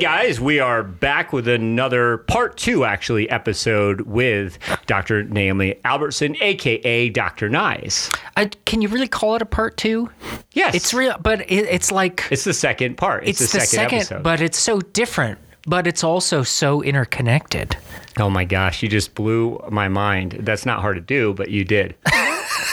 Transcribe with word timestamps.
guys, 0.00 0.40
we 0.40 0.58
are 0.58 0.82
back 0.82 1.30
with 1.30 1.46
another 1.46 2.16
part 2.16 2.56
two, 2.56 2.86
actually, 2.86 3.28
episode 3.28 4.00
with 4.02 4.58
Dr. 4.86 5.24
Naomi 5.24 5.78
Albertson, 5.84 6.34
aka 6.40 7.10
Dr. 7.10 7.50
Nice. 7.50 8.10
I, 8.34 8.46
can 8.64 8.80
you 8.80 8.88
really 8.88 9.08
call 9.08 9.36
it 9.36 9.42
a 9.42 9.46
part 9.46 9.76
two? 9.76 10.08
Yes, 10.52 10.74
It's 10.74 10.94
real, 10.94 11.16
but 11.20 11.42
it, 11.42 11.66
it's 11.66 11.92
like 11.92 12.26
It's 12.30 12.44
the 12.44 12.54
second 12.54 12.96
part. 12.96 13.28
It's, 13.28 13.42
it's, 13.42 13.52
the, 13.52 13.58
the, 13.58 13.66
second, 13.66 13.78
second, 13.78 13.98
episode. 13.98 14.22
but 14.22 14.40
it's 14.40 14.58
so 14.58 14.80
different. 14.80 15.38
But 15.66 15.86
it's 15.86 16.02
also 16.02 16.42
so 16.42 16.82
interconnected. 16.82 17.76
oh 18.18 18.30
my 18.30 18.46
gosh, 18.46 18.82
you 18.82 18.88
just 18.88 19.14
blew 19.14 19.62
my 19.70 19.88
mind. 19.88 20.38
That's 20.40 20.64
not 20.64 20.80
hard 20.80 20.96
to 20.96 21.02
do, 21.02 21.34
but 21.34 21.50
you 21.50 21.64
did. 21.64 21.94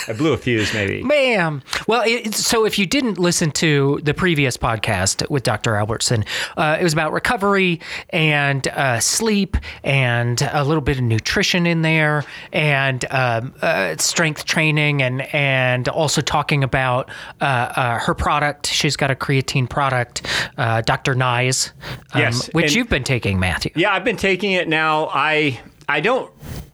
I 0.07 0.13
blew 0.13 0.33
a 0.33 0.37
fuse, 0.37 0.73
maybe. 0.73 1.03
Bam. 1.03 1.61
Well, 1.87 2.03
it, 2.05 2.33
so 2.33 2.65
if 2.65 2.79
you 2.79 2.85
didn't 2.85 3.17
listen 3.17 3.51
to 3.51 3.99
the 4.03 4.13
previous 4.13 4.55
podcast 4.57 5.29
with 5.29 5.43
Dr. 5.43 5.75
Albertson, 5.75 6.23
uh, 6.55 6.77
it 6.79 6.83
was 6.83 6.93
about 6.93 7.11
recovery 7.11 7.81
and 8.09 8.67
uh, 8.69 8.99
sleep 8.99 9.57
and 9.83 10.41
a 10.53 10.63
little 10.63 10.81
bit 10.81 10.97
of 10.97 11.03
nutrition 11.03 11.65
in 11.67 11.81
there 11.81 12.23
and 12.53 13.05
um, 13.11 13.53
uh, 13.61 13.95
strength 13.97 14.45
training 14.45 15.01
and 15.01 15.21
and 15.35 15.87
also 15.89 16.21
talking 16.21 16.63
about 16.63 17.09
uh, 17.41 17.43
uh, 17.43 17.99
her 17.99 18.13
product. 18.13 18.67
She's 18.67 18.95
got 18.95 19.11
a 19.11 19.15
creatine 19.15 19.69
product, 19.69 20.25
uh, 20.57 20.81
Dr. 20.81 21.15
Ni's, 21.15 21.73
um, 22.13 22.21
Yes, 22.21 22.47
which 22.53 22.65
and- 22.67 22.75
you've 22.75 22.89
been 22.89 23.03
taking, 23.03 23.39
Matthew. 23.39 23.71
Yeah, 23.75 23.93
I've 23.93 24.03
been 24.03 24.17
taking 24.17 24.53
it 24.53 24.67
now. 24.67 25.07
I 25.13 25.59
I 25.89 25.99
don't 25.99 26.31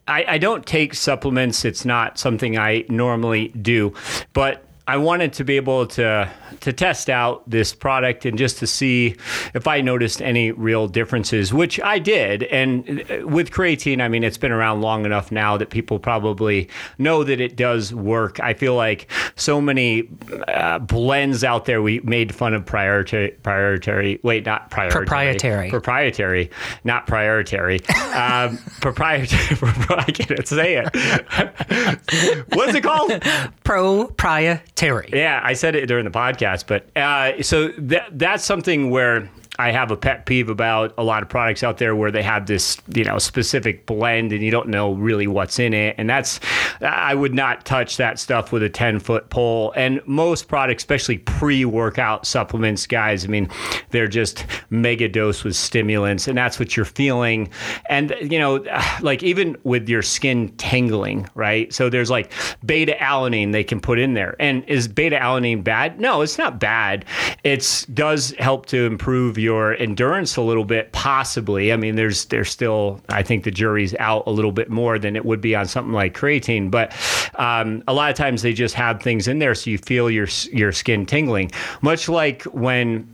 I, 0.08 0.26
I 0.28 0.38
don't 0.38 0.66
take 0.66 0.94
supplements. 0.94 1.66
It's 1.66 1.86
not 1.86 2.18
something 2.18 2.58
I 2.58 2.86
normally 2.90 3.50
do, 3.50 3.94
but 4.34 4.66
I 4.86 4.98
wanted 4.98 5.31
to 5.34 5.45
be 5.45 5.56
able 5.56 5.88
to 5.88 6.30
to 6.59 6.73
test 6.73 7.09
out 7.09 7.50
this 7.50 7.73
product 7.73 8.26
and 8.26 8.38
just 8.38 8.58
to 8.59 8.67
see 8.67 9.16
if 9.53 9.67
I 9.67 9.81
noticed 9.81 10.22
any 10.22 10.52
real 10.52 10.88
differences, 10.88 11.53
which 11.53 11.80
I 11.81 12.00
did. 12.00 12.44
And 12.44 13.02
uh, 13.02 13.28
with 13.28 13.52
creatine, 13.52 14.02
I 14.02 14.08
mean, 14.08 14.23
it's 14.23 14.38
been 14.38 14.52
around 14.52 14.81
long 14.81 15.06
enough 15.06 15.31
now 15.31 15.58
that 15.58 15.70
people 15.70 16.00
probably 16.00 16.70
know 16.98 17.23
that 17.23 17.42
it 17.42 17.56
does 17.56 17.94
work. 17.94 18.39
I 18.39 18.54
feel 18.54 18.76
like 18.76 19.09
so 19.36 19.59
many 19.59 20.09
uh, 20.48 20.80
blends 20.80 21.44
out 21.44 21.66
there. 21.66 21.81
We 21.81 22.00
made 22.02 22.34
fun 22.36 22.54
of 22.54 22.66
priority, 22.66 23.30
priority. 23.44 24.20
Wait, 24.23 24.45
not 24.45 24.70
priority. 24.70 24.98
Proprietary. 24.98 25.70
Proprietary, 25.70 26.50
not 26.84 27.08
priority. 27.08 27.84
Um, 28.14 28.58
proprietary. 28.81 29.58
I 29.89 30.11
can't 30.11 30.48
say 30.48 30.76
it. 30.78 32.45
What's 32.54 32.76
it 32.76 32.84
called? 32.84 33.22
Proprietary. 33.64 34.73
Yeah, 35.14 35.40
I 35.44 35.54
said 35.54 35.76
it 35.76 35.86
during 35.88 36.06
the 36.06 36.12
podcast, 36.12 36.66
but 36.68 36.86
uh, 36.98 37.42
so 37.44 37.70
that 37.78 38.08
that's 38.18 38.44
something 38.44 38.90
where 38.90 39.30
I 39.59 39.72
have 39.72 39.92
a 39.92 39.98
pet 39.98 40.26
peeve 40.26 40.50
about 40.50 40.96
a 40.98 41.04
lot 41.04 41.22
of 41.22 41.30
products 41.30 41.62
out 41.62 41.78
there 41.78 41.96
where 41.96 42.09
they 42.09 42.23
have 42.23 42.48
this, 42.48 42.78
you 42.96 43.04
know, 43.04 43.20
specific 43.20 43.86
blend 43.86 44.32
and 44.32 44.42
you 44.42 44.50
don't 44.50 44.68
know 44.68 44.94
really 44.94 45.28
what's 45.28 45.60
in 45.60 45.76
it. 45.76 45.94
And 46.00 46.10
that's, 46.10 46.40
I 46.82 47.14
would 47.14 47.36
not 47.36 47.64
touch 47.64 47.98
that 47.98 48.18
stuff 48.18 48.52
with 48.52 48.64
a 48.64 48.70
10 48.70 49.00
foot 49.00 49.30
pole. 49.30 49.72
And 49.76 50.02
most 50.08 50.48
products, 50.48 50.82
especially 50.82 51.20
pre 51.20 51.66
workout 51.66 52.26
supplements, 52.26 52.88
guys, 52.88 53.26
I 53.26 53.28
mean, 53.28 53.48
they're 53.92 54.08
just 54.08 54.44
mega 54.72 55.08
dose 55.08 55.44
with 55.44 55.56
stimulants 55.56 56.28
and 56.28 56.36
that's 56.36 56.58
what 56.58 56.76
you're 56.76 56.84
feeling. 56.84 57.48
And, 57.90 58.16
you 58.22 58.40
know, 58.40 58.66
like 59.02 59.22
even 59.22 59.56
with 59.64 59.88
your 59.88 60.02
skin 60.02 60.50
tingling, 60.58 61.30
right? 61.36 61.72
So 61.72 61.92
there's 61.92 62.10
like 62.10 62.32
beta 62.66 62.95
alanine 63.00 63.52
they 63.52 63.64
can 63.64 63.80
put 63.80 64.00
in 64.00 64.16
there. 64.16 64.36
And 64.40 64.64
is 64.67 64.88
beta 64.88 65.17
alanine 65.17 65.64
bad? 65.64 66.00
No, 66.00 66.22
it's 66.22 66.40
not 66.40 66.60
bad. 66.60 67.06
It 67.44 67.86
does 67.94 68.32
help 68.39 68.66
to 68.67 68.86
improve 68.86 69.38
your 69.43 69.76
endurance 69.76 70.37
a 70.37 70.42
little 70.42 70.65
bit, 70.65 70.92
possibly. 70.93 71.71
I 71.71 71.77
mean, 71.77 71.95
there's 71.95 72.26
there's 72.26 72.49
still 72.49 73.02
I 73.09 73.21
think 73.21 73.43
the 73.43 73.52
jury's 73.52 73.93
out 73.95 74.23
a 74.26 74.31
little 74.31 74.52
bit 74.52 74.70
more 74.70 74.98
than 74.98 75.15
it 75.15 75.26
would 75.26 75.42
be 75.42 75.55
on 75.55 75.67
something 75.67 75.93
like 75.93 76.17
creatine, 76.17 76.71
but 76.71 76.93
um, 77.36 77.83
a 77.87 77.93
lot 77.93 78.09
of 78.09 78.15
times 78.15 78.42
they 78.42 78.53
just 78.53 78.73
have 78.76 79.02
things 79.02 79.27
in 79.27 79.39
there 79.39 79.53
so 79.53 79.70
you 79.70 79.77
feel 79.77 80.09
your 80.09 80.27
your 80.52 80.71
skin 80.71 81.05
tingling, 81.05 81.52
much 81.82 82.09
like 82.09 82.43
when 82.43 83.08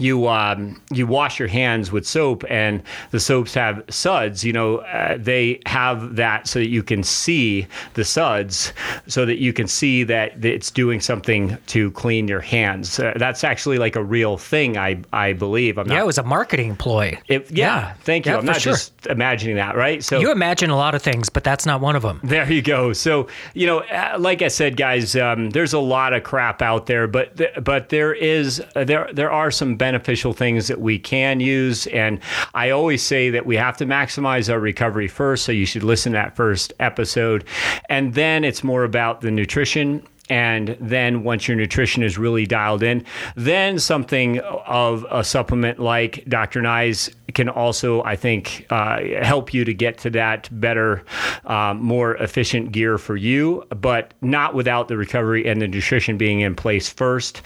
you 0.00 0.28
um, 0.28 0.80
you 0.92 1.06
wash 1.08 1.40
your 1.40 1.48
hands 1.48 1.90
with 1.90 2.06
soap 2.06 2.44
and 2.48 2.80
the 3.10 3.18
soaps 3.18 3.52
have 3.54 3.82
suds 3.90 4.44
you 4.44 4.52
know 4.52 4.76
uh, 4.78 5.16
they 5.18 5.60
have 5.66 6.14
that 6.14 6.46
so 6.46 6.60
that 6.60 6.68
you 6.68 6.84
can 6.84 7.02
see 7.02 7.66
the 7.94 8.04
suds 8.04 8.72
so 9.08 9.26
that 9.26 9.38
you 9.38 9.52
can 9.52 9.66
see 9.66 10.04
that 10.04 10.44
it's 10.44 10.70
doing 10.70 11.00
something 11.00 11.58
to 11.66 11.90
clean 11.92 12.28
your 12.28 12.38
hands 12.40 13.00
uh, 13.00 13.12
that's 13.16 13.42
actually 13.42 13.76
like 13.76 13.96
a 13.96 14.02
real 14.04 14.38
thing 14.38 14.78
i 14.78 15.00
i 15.12 15.32
believe 15.32 15.76
i'm 15.78 15.88
Yeah, 15.88 15.94
not 15.96 16.02
it 16.02 16.06
was 16.06 16.18
a 16.18 16.22
marketing 16.22 16.76
ploy. 16.76 17.18
it, 17.26 17.50
yeah, 17.50 17.66
Yeah. 17.66 17.92
thank 18.04 18.24
you 18.26 18.32
Yeah, 18.32 18.38
i'm 18.38 18.44
not 18.46 18.60
sure. 18.60 18.74
just 18.74 19.06
imagining 19.08 19.56
that 19.56 19.74
right 19.74 20.04
so 20.04 20.20
You 20.20 20.30
imagine 20.30 20.70
a 20.70 20.76
lot 20.76 20.94
of 20.94 21.02
things, 21.02 21.28
but 21.28 21.42
that's 21.42 21.66
not 21.66 21.80
one 21.80 21.96
of 21.96 22.02
them. 22.02 22.20
there 22.22 22.50
you 22.52 22.62
go. 22.62 22.92
So 22.92 23.26
you 23.54 23.66
know, 23.66 23.78
uh, 23.80 24.16
like 24.18 24.42
I 24.42 24.48
said, 24.48 24.76
guys, 24.76 25.16
um, 25.16 25.50
there's 25.50 25.72
a 25.72 25.78
lot 25.78 26.12
of 26.12 26.22
crap 26.22 26.62
out 26.62 26.86
there, 26.86 27.06
but 27.08 27.36
th- 27.36 27.50
but 27.62 27.88
there 27.88 28.12
is 28.14 28.62
uh, 28.76 28.84
there 28.84 29.08
there 29.12 29.30
are 29.30 29.50
some 29.50 29.76
beneficial 29.88 30.34
things 30.34 30.68
that 30.68 30.82
we 30.82 30.98
can 30.98 31.40
use, 31.40 31.86
and 31.86 32.20
I 32.52 32.68
always 32.68 33.02
say 33.02 33.30
that 33.30 33.46
we 33.46 33.56
have 33.56 33.78
to 33.78 33.86
maximize 33.86 34.52
our 34.52 34.60
recovery 34.60 35.08
first. 35.08 35.46
So 35.46 35.52
you 35.52 35.64
should 35.64 35.82
listen 35.82 36.12
to 36.12 36.18
that 36.18 36.36
first 36.36 36.74
episode, 36.78 37.44
and 37.88 38.12
then 38.12 38.44
it's 38.44 38.62
more 38.62 38.84
about 38.84 39.22
the 39.22 39.30
nutrition. 39.30 40.02
And 40.30 40.76
then 40.80 41.22
once 41.22 41.48
your 41.48 41.56
nutrition 41.56 42.02
is 42.02 42.18
really 42.18 42.46
dialed 42.46 42.82
in, 42.82 43.04
then 43.34 43.78
something 43.78 44.40
of 44.40 45.06
a 45.10 45.24
supplement 45.24 45.78
like 45.78 46.24
Dr. 46.28 46.62
Ni's 46.62 47.10
can 47.34 47.48
also, 47.48 48.02
I 48.04 48.16
think, 48.16 48.66
uh, 48.70 49.00
help 49.22 49.52
you 49.52 49.64
to 49.64 49.74
get 49.74 49.98
to 49.98 50.10
that 50.10 50.48
better, 50.50 51.04
um, 51.44 51.80
more 51.80 52.16
efficient 52.16 52.72
gear 52.72 52.98
for 52.98 53.16
you, 53.16 53.64
but 53.80 54.14
not 54.22 54.54
without 54.54 54.88
the 54.88 54.96
recovery 54.96 55.46
and 55.46 55.60
the 55.60 55.68
nutrition 55.68 56.16
being 56.16 56.40
in 56.40 56.54
place 56.54 56.88
first. 56.88 57.42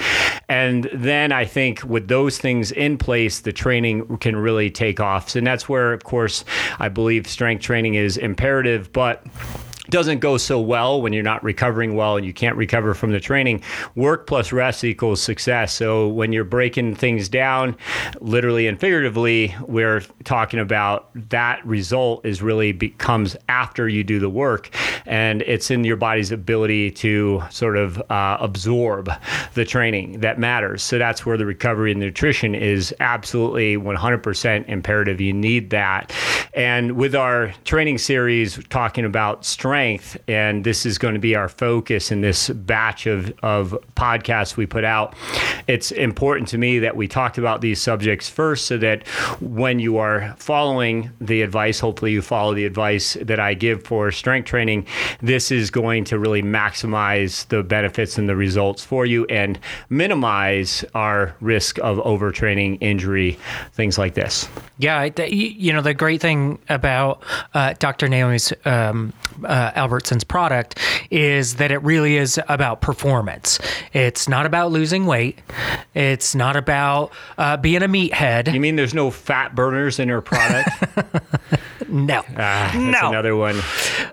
And 0.48 0.88
then 0.94 1.32
I 1.32 1.44
think 1.44 1.82
with 1.84 2.08
those 2.08 2.38
things 2.38 2.70
in 2.72 2.96
place, 2.96 3.40
the 3.40 3.52
training 3.52 4.18
can 4.18 4.36
really 4.36 4.70
take 4.70 5.00
off. 5.00 5.34
And 5.34 5.46
that's 5.46 5.68
where, 5.68 5.92
of 5.92 6.04
course, 6.04 6.44
I 6.78 6.88
believe 6.88 7.26
strength 7.26 7.62
training 7.62 7.94
is 7.94 8.16
imperative, 8.16 8.92
but 8.92 9.26
doesn't 9.92 10.20
go 10.20 10.38
so 10.38 10.58
well 10.58 11.02
when 11.02 11.12
you're 11.12 11.22
not 11.22 11.44
recovering 11.44 11.94
well 11.94 12.16
and 12.16 12.24
you 12.24 12.32
can't 12.32 12.56
recover 12.56 12.94
from 12.94 13.12
the 13.12 13.20
training. 13.20 13.62
Work 13.94 14.26
plus 14.26 14.50
rest 14.50 14.84
equals 14.84 15.22
success. 15.22 15.74
So 15.74 16.08
when 16.08 16.32
you're 16.32 16.44
breaking 16.44 16.94
things 16.94 17.28
down, 17.28 17.76
literally 18.20 18.66
and 18.66 18.80
figuratively, 18.80 19.54
we're 19.68 20.00
talking 20.24 20.58
about 20.58 21.10
that 21.28 21.64
result 21.66 22.24
is 22.24 22.40
really 22.40 22.72
becomes 22.72 23.36
after 23.50 23.86
you 23.86 24.02
do 24.02 24.18
the 24.18 24.30
work, 24.30 24.70
and 25.04 25.42
it's 25.42 25.70
in 25.70 25.84
your 25.84 25.96
body's 25.96 26.32
ability 26.32 26.90
to 26.92 27.42
sort 27.50 27.76
of 27.76 28.02
uh, 28.10 28.38
absorb 28.40 29.10
the 29.52 29.66
training 29.66 30.20
that 30.20 30.38
matters. 30.38 30.82
So 30.82 30.98
that's 30.98 31.26
where 31.26 31.36
the 31.36 31.44
recovery 31.44 31.90
and 31.90 32.00
nutrition 32.00 32.54
is 32.54 32.94
absolutely 33.00 33.76
100% 33.76 34.68
imperative. 34.68 35.20
You 35.20 35.34
need 35.34 35.68
that. 35.68 36.14
And 36.54 36.92
with 36.92 37.14
our 37.14 37.52
training 37.64 37.98
series 37.98 38.58
talking 38.70 39.04
about 39.04 39.44
strength, 39.44 39.81
and 40.28 40.64
this 40.64 40.86
is 40.86 40.98
going 40.98 41.14
to 41.14 41.20
be 41.20 41.34
our 41.34 41.48
focus 41.48 42.10
in 42.10 42.20
this 42.20 42.48
batch 42.50 43.06
of, 43.06 43.32
of 43.42 43.76
podcasts 43.96 44.56
we 44.56 44.66
put 44.66 44.84
out, 44.84 45.14
it's 45.66 45.90
important 45.92 46.48
to 46.48 46.58
me 46.58 46.78
that 46.78 46.96
we 46.96 47.08
talked 47.08 47.38
about 47.38 47.60
these 47.60 47.80
subjects 47.80 48.28
first 48.28 48.66
so 48.66 48.78
that 48.78 49.06
when 49.40 49.78
you 49.78 49.98
are 49.98 50.34
following 50.38 51.10
the 51.20 51.42
advice, 51.42 51.80
hopefully 51.80 52.12
you 52.12 52.22
follow 52.22 52.54
the 52.54 52.64
advice 52.64 53.16
that 53.20 53.40
I 53.40 53.54
give 53.54 53.84
for 53.84 54.12
strength 54.12 54.46
training, 54.46 54.86
this 55.20 55.50
is 55.50 55.70
going 55.70 56.04
to 56.04 56.18
really 56.18 56.42
maximize 56.42 57.46
the 57.48 57.62
benefits 57.62 58.18
and 58.18 58.28
the 58.28 58.36
results 58.36 58.84
for 58.84 59.06
you 59.06 59.24
and 59.26 59.58
minimize 59.88 60.84
our 60.94 61.34
risk 61.40 61.78
of 61.78 61.98
overtraining, 61.98 62.78
injury, 62.80 63.38
things 63.72 63.98
like 63.98 64.14
this. 64.14 64.48
Yeah, 64.78 65.04
you 65.04 65.26
you 65.26 65.72
know 65.72 65.82
the 65.82 65.94
great 65.94 66.20
thing 66.20 66.58
about 66.68 67.22
uh, 67.54 67.74
Dr. 67.78 68.08
Naomi's 68.08 68.52
um, 68.64 69.12
uh, 69.44 69.71
Albertson's 69.76 70.24
product 70.24 70.78
is 71.10 71.56
that 71.56 71.70
it 71.70 71.78
really 71.82 72.16
is 72.16 72.40
about 72.48 72.80
performance. 72.80 73.58
It's 73.92 74.28
not 74.28 74.46
about 74.46 74.70
losing 74.72 75.06
weight. 75.06 75.38
It's 75.94 76.34
not 76.34 76.56
about 76.56 77.12
uh, 77.38 77.56
being 77.56 77.82
a 77.82 77.88
meathead. 77.88 78.52
You 78.52 78.60
mean 78.60 78.76
there's 78.76 78.94
no 78.94 79.10
fat 79.10 79.54
burners 79.54 79.98
in 79.98 80.08
her 80.08 80.20
product? 80.20 80.68
No, 81.88 82.22
Ah, 82.38 82.70
that's 82.72 82.74
no. 83.02 83.10
another 83.10 83.36
one. 83.36 83.60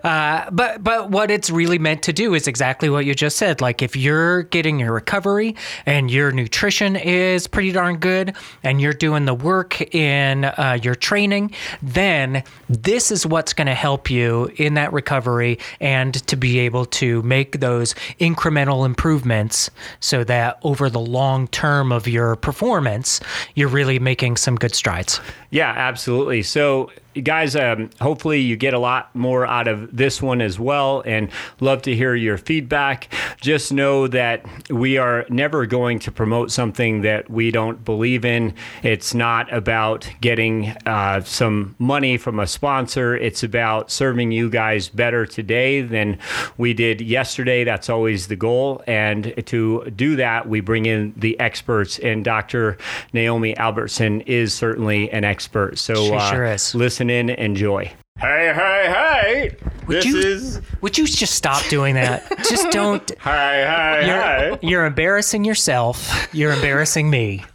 Uh, 0.04 0.50
but 0.52 0.84
but 0.84 1.12
what 1.12 1.32
it's 1.32 1.50
really 1.50 1.80
meant 1.80 2.04
to 2.04 2.12
do 2.12 2.34
is 2.34 2.46
exactly 2.46 2.90
what 2.90 3.06
you 3.06 3.16
just 3.16 3.38
said. 3.38 3.62
Like 3.62 3.82
if 3.82 3.96
you're 3.96 4.44
getting 4.44 4.80
your 4.80 4.92
recovery 4.92 5.56
and 5.86 6.12
your 6.12 6.34
nutrition 6.34 6.98
is 6.98 7.48
pretty 7.48 7.72
darn 7.72 7.96
good, 8.00 8.36
and 8.64 8.82
you're 8.82 8.92
doing 8.92 9.24
the 9.24 9.34
work 9.34 9.80
in 9.96 10.44
uh, 10.44 10.78
your 10.84 10.94
training, 10.96 11.52
then 11.82 12.44
this 12.68 13.12
is 13.12 13.26
what's 13.26 13.54
going 13.54 13.68
to 13.68 13.76
help 13.76 14.10
you 14.10 14.52
in 14.58 14.74
that 14.74 14.92
recovery 14.92 15.49
and 15.80 16.14
to 16.28 16.36
be 16.36 16.60
able 16.60 16.86
to 16.86 17.22
make 17.24 17.60
those 17.60 17.96
incremental 18.20 18.86
improvements 18.86 19.70
so 20.00 20.24
that 20.26 20.60
over 20.64 20.90
the 20.90 21.00
long 21.00 21.48
term 21.48 21.92
of 21.92 22.08
your 22.08 22.36
performance, 22.36 23.20
you're 23.56 23.70
really 23.70 24.00
making 24.00 24.38
some 24.38 24.56
good 24.56 24.76
strides. 24.76 25.20
Yeah, 25.50 25.74
absolutely. 25.76 26.44
So 26.44 26.92
guys, 27.24 27.56
um, 27.56 27.90
hopefully 28.00 28.40
you 28.40 28.56
get 28.56 28.74
a 28.74 28.80
lot 28.80 29.14
more 29.16 29.46
out 29.46 29.68
of 29.68 29.96
this 29.96 30.22
one 30.22 30.42
as 30.42 30.60
well, 30.60 31.02
and 31.06 31.30
love 31.60 31.82
to 31.84 31.96
hear 31.96 32.16
your 32.16 32.38
feedback. 32.38 33.12
Just 33.42 33.72
know 33.72 34.08
that 34.08 34.46
we 34.70 34.98
are 34.98 35.26
never 35.30 35.66
going 35.66 36.00
to 36.00 36.12
promote 36.12 36.52
something 36.52 37.02
that 37.02 37.30
we 37.30 37.52
don't 37.52 37.84
believe 37.84 38.26
in. 38.26 38.54
It's 38.84 39.14
not 39.14 39.52
about 39.54 40.10
getting 40.22 40.76
uh, 40.86 41.22
some 41.22 41.76
money 41.80 42.18
from 42.18 42.40
a 42.40 42.48
sponsor. 42.48 43.16
It's 43.16 43.44
about 43.44 43.92
serving 43.92 44.32
you 44.32 44.50
guys 44.50 44.90
better 44.90 45.26
today 45.26 45.82
than 45.82 46.18
we 46.58 46.74
did 46.74 47.02
yesterday. 47.02 47.64
That's 47.64 47.90
always 47.90 48.28
the 48.28 48.36
goal, 48.36 48.84
and 48.88 49.34
to 49.48 49.90
do 49.96 50.16
that, 50.18 50.48
we 50.48 50.60
bring 50.60 50.86
in 50.86 51.14
the 51.18 51.40
experts, 51.40 52.00
and 52.00 52.24
Dr. 52.24 52.78
Naomi 53.14 53.58
Albertson 53.58 54.22
is 54.22 54.54
certainly 54.54 55.10
an 55.12 55.24
expert. 55.24 55.78
So 55.78 55.96
She 55.96 56.14
uh, 56.14 56.32
sure 56.32 56.46
is. 56.46 56.76
listen 56.76 56.99
in, 57.08 57.30
enjoy. 57.30 57.92
Hey, 58.20 58.52
hey, 58.54 58.92
hey! 58.92 59.58
Would 59.88 59.98
this 59.98 60.06
you 60.06 60.18
is 60.18 60.62
would 60.82 60.98
you 60.98 61.06
just 61.08 61.36
stop 61.36 61.66
doing 61.68 61.96
that? 61.96 62.28
just 62.50 62.70
don't. 62.72 63.10
hey, 63.22 63.66
hey, 63.66 64.08
You're, 64.08 64.22
hey. 64.22 64.60
you're 64.62 64.86
embarrassing 64.86 65.46
yourself. 65.46 66.28
You're 66.34 66.52
embarrassing 66.52 67.10
me. 67.10 67.46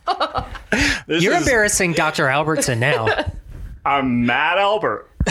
You're 1.06 1.34
is, 1.34 1.42
embarrassing 1.42 1.92
Dr. 1.92 2.28
Albertson 2.28 2.80
now. 2.80 3.06
I'm 3.84 4.24
Matt 4.24 4.58
Albert. 4.58 5.10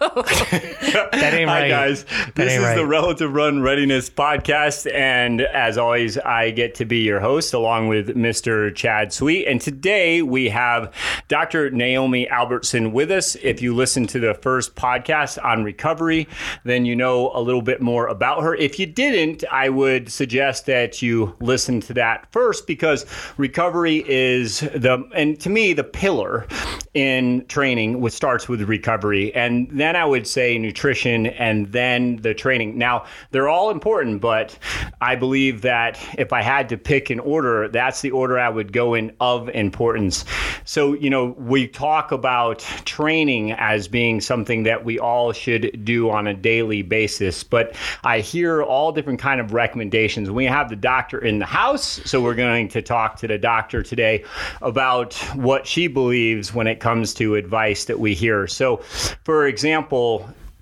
That 1.14 1.34
ain't 1.34 1.48
Hi 1.48 1.62
right. 1.62 1.68
guys, 1.68 2.04
this 2.34 2.52
is 2.52 2.62
right. 2.62 2.74
the 2.74 2.86
Relative 2.86 3.32
Run 3.32 3.62
Readiness 3.62 4.10
podcast, 4.10 4.92
and 4.92 5.40
as 5.40 5.78
always, 5.78 6.18
I 6.18 6.50
get 6.50 6.74
to 6.76 6.84
be 6.84 6.98
your 6.98 7.20
host 7.20 7.54
along 7.54 7.88
with 7.88 8.16
Mr. 8.16 8.74
Chad 8.74 9.12
Sweet. 9.12 9.46
And 9.46 9.60
today 9.60 10.22
we 10.22 10.48
have 10.50 10.92
Dr. 11.28 11.70
Naomi 11.70 12.28
Albertson 12.28 12.92
with 12.92 13.10
us. 13.10 13.36
If 13.36 13.62
you 13.62 13.74
listen 13.74 14.06
to 14.08 14.20
the 14.20 14.34
first 14.34 14.74
podcast 14.74 15.42
on 15.44 15.64
recovery, 15.64 16.28
then 16.64 16.84
you 16.84 16.94
know 16.96 17.30
a 17.34 17.40
little 17.40 17.62
bit 17.62 17.80
more 17.80 18.06
about 18.08 18.42
her. 18.42 18.54
If 18.54 18.78
you 18.78 18.86
didn't, 18.86 19.44
I 19.50 19.68
would 19.68 20.10
suggest 20.10 20.66
that 20.66 21.02
you 21.02 21.36
listen 21.40 21.80
to 21.82 21.94
that 21.94 22.30
first 22.32 22.66
because 22.66 23.06
recovery 23.36 24.04
is 24.06 24.60
the 24.60 25.08
and 25.14 25.40
to 25.40 25.50
me 25.50 25.72
the 25.72 25.84
pillar 25.84 26.46
in 26.94 27.44
training, 27.46 28.00
which 28.00 28.12
starts 28.12 28.48
with 28.48 28.62
recovery, 28.62 29.34
and 29.34 29.68
then 29.70 29.83
I 29.84 30.04
would 30.04 30.26
say 30.26 30.58
nutrition, 30.58 31.26
and 31.26 31.70
then 31.72 32.16
the 32.16 32.34
training. 32.34 32.78
Now 32.78 33.04
they're 33.30 33.48
all 33.48 33.70
important, 33.70 34.20
but 34.20 34.58
I 35.00 35.16
believe 35.16 35.62
that 35.62 35.98
if 36.18 36.32
I 36.32 36.42
had 36.42 36.68
to 36.70 36.76
pick 36.76 37.10
an 37.10 37.20
order, 37.20 37.68
that's 37.68 38.00
the 38.00 38.10
order 38.10 38.38
I 38.38 38.48
would 38.48 38.72
go 38.72 38.94
in 38.94 39.14
of 39.20 39.48
importance. 39.50 40.24
So 40.64 40.94
you 40.94 41.10
know 41.10 41.36
we 41.38 41.68
talk 41.68 42.12
about 42.12 42.60
training 42.84 43.52
as 43.52 43.88
being 43.88 44.20
something 44.20 44.62
that 44.64 44.84
we 44.84 44.98
all 44.98 45.32
should 45.32 45.84
do 45.84 46.10
on 46.10 46.26
a 46.26 46.34
daily 46.34 46.82
basis, 46.82 47.44
but 47.44 47.76
I 48.02 48.20
hear 48.20 48.62
all 48.62 48.92
different 48.92 49.20
kind 49.20 49.40
of 49.40 49.52
recommendations. 49.52 50.30
We 50.30 50.44
have 50.46 50.68
the 50.68 50.76
doctor 50.76 51.18
in 51.18 51.38
the 51.38 51.46
house, 51.46 52.00
so 52.04 52.20
we're 52.20 52.34
going 52.34 52.68
to 52.68 52.82
talk 52.82 53.16
to 53.16 53.28
the 53.28 53.38
doctor 53.38 53.82
today 53.82 54.24
about 54.62 55.14
what 55.34 55.66
she 55.66 55.86
believes 55.86 56.54
when 56.54 56.66
it 56.66 56.80
comes 56.80 57.14
to 57.14 57.34
advice 57.34 57.84
that 57.86 57.98
we 57.98 58.14
hear. 58.14 58.46
So, 58.46 58.78
for 59.24 59.46
example, 59.46 59.73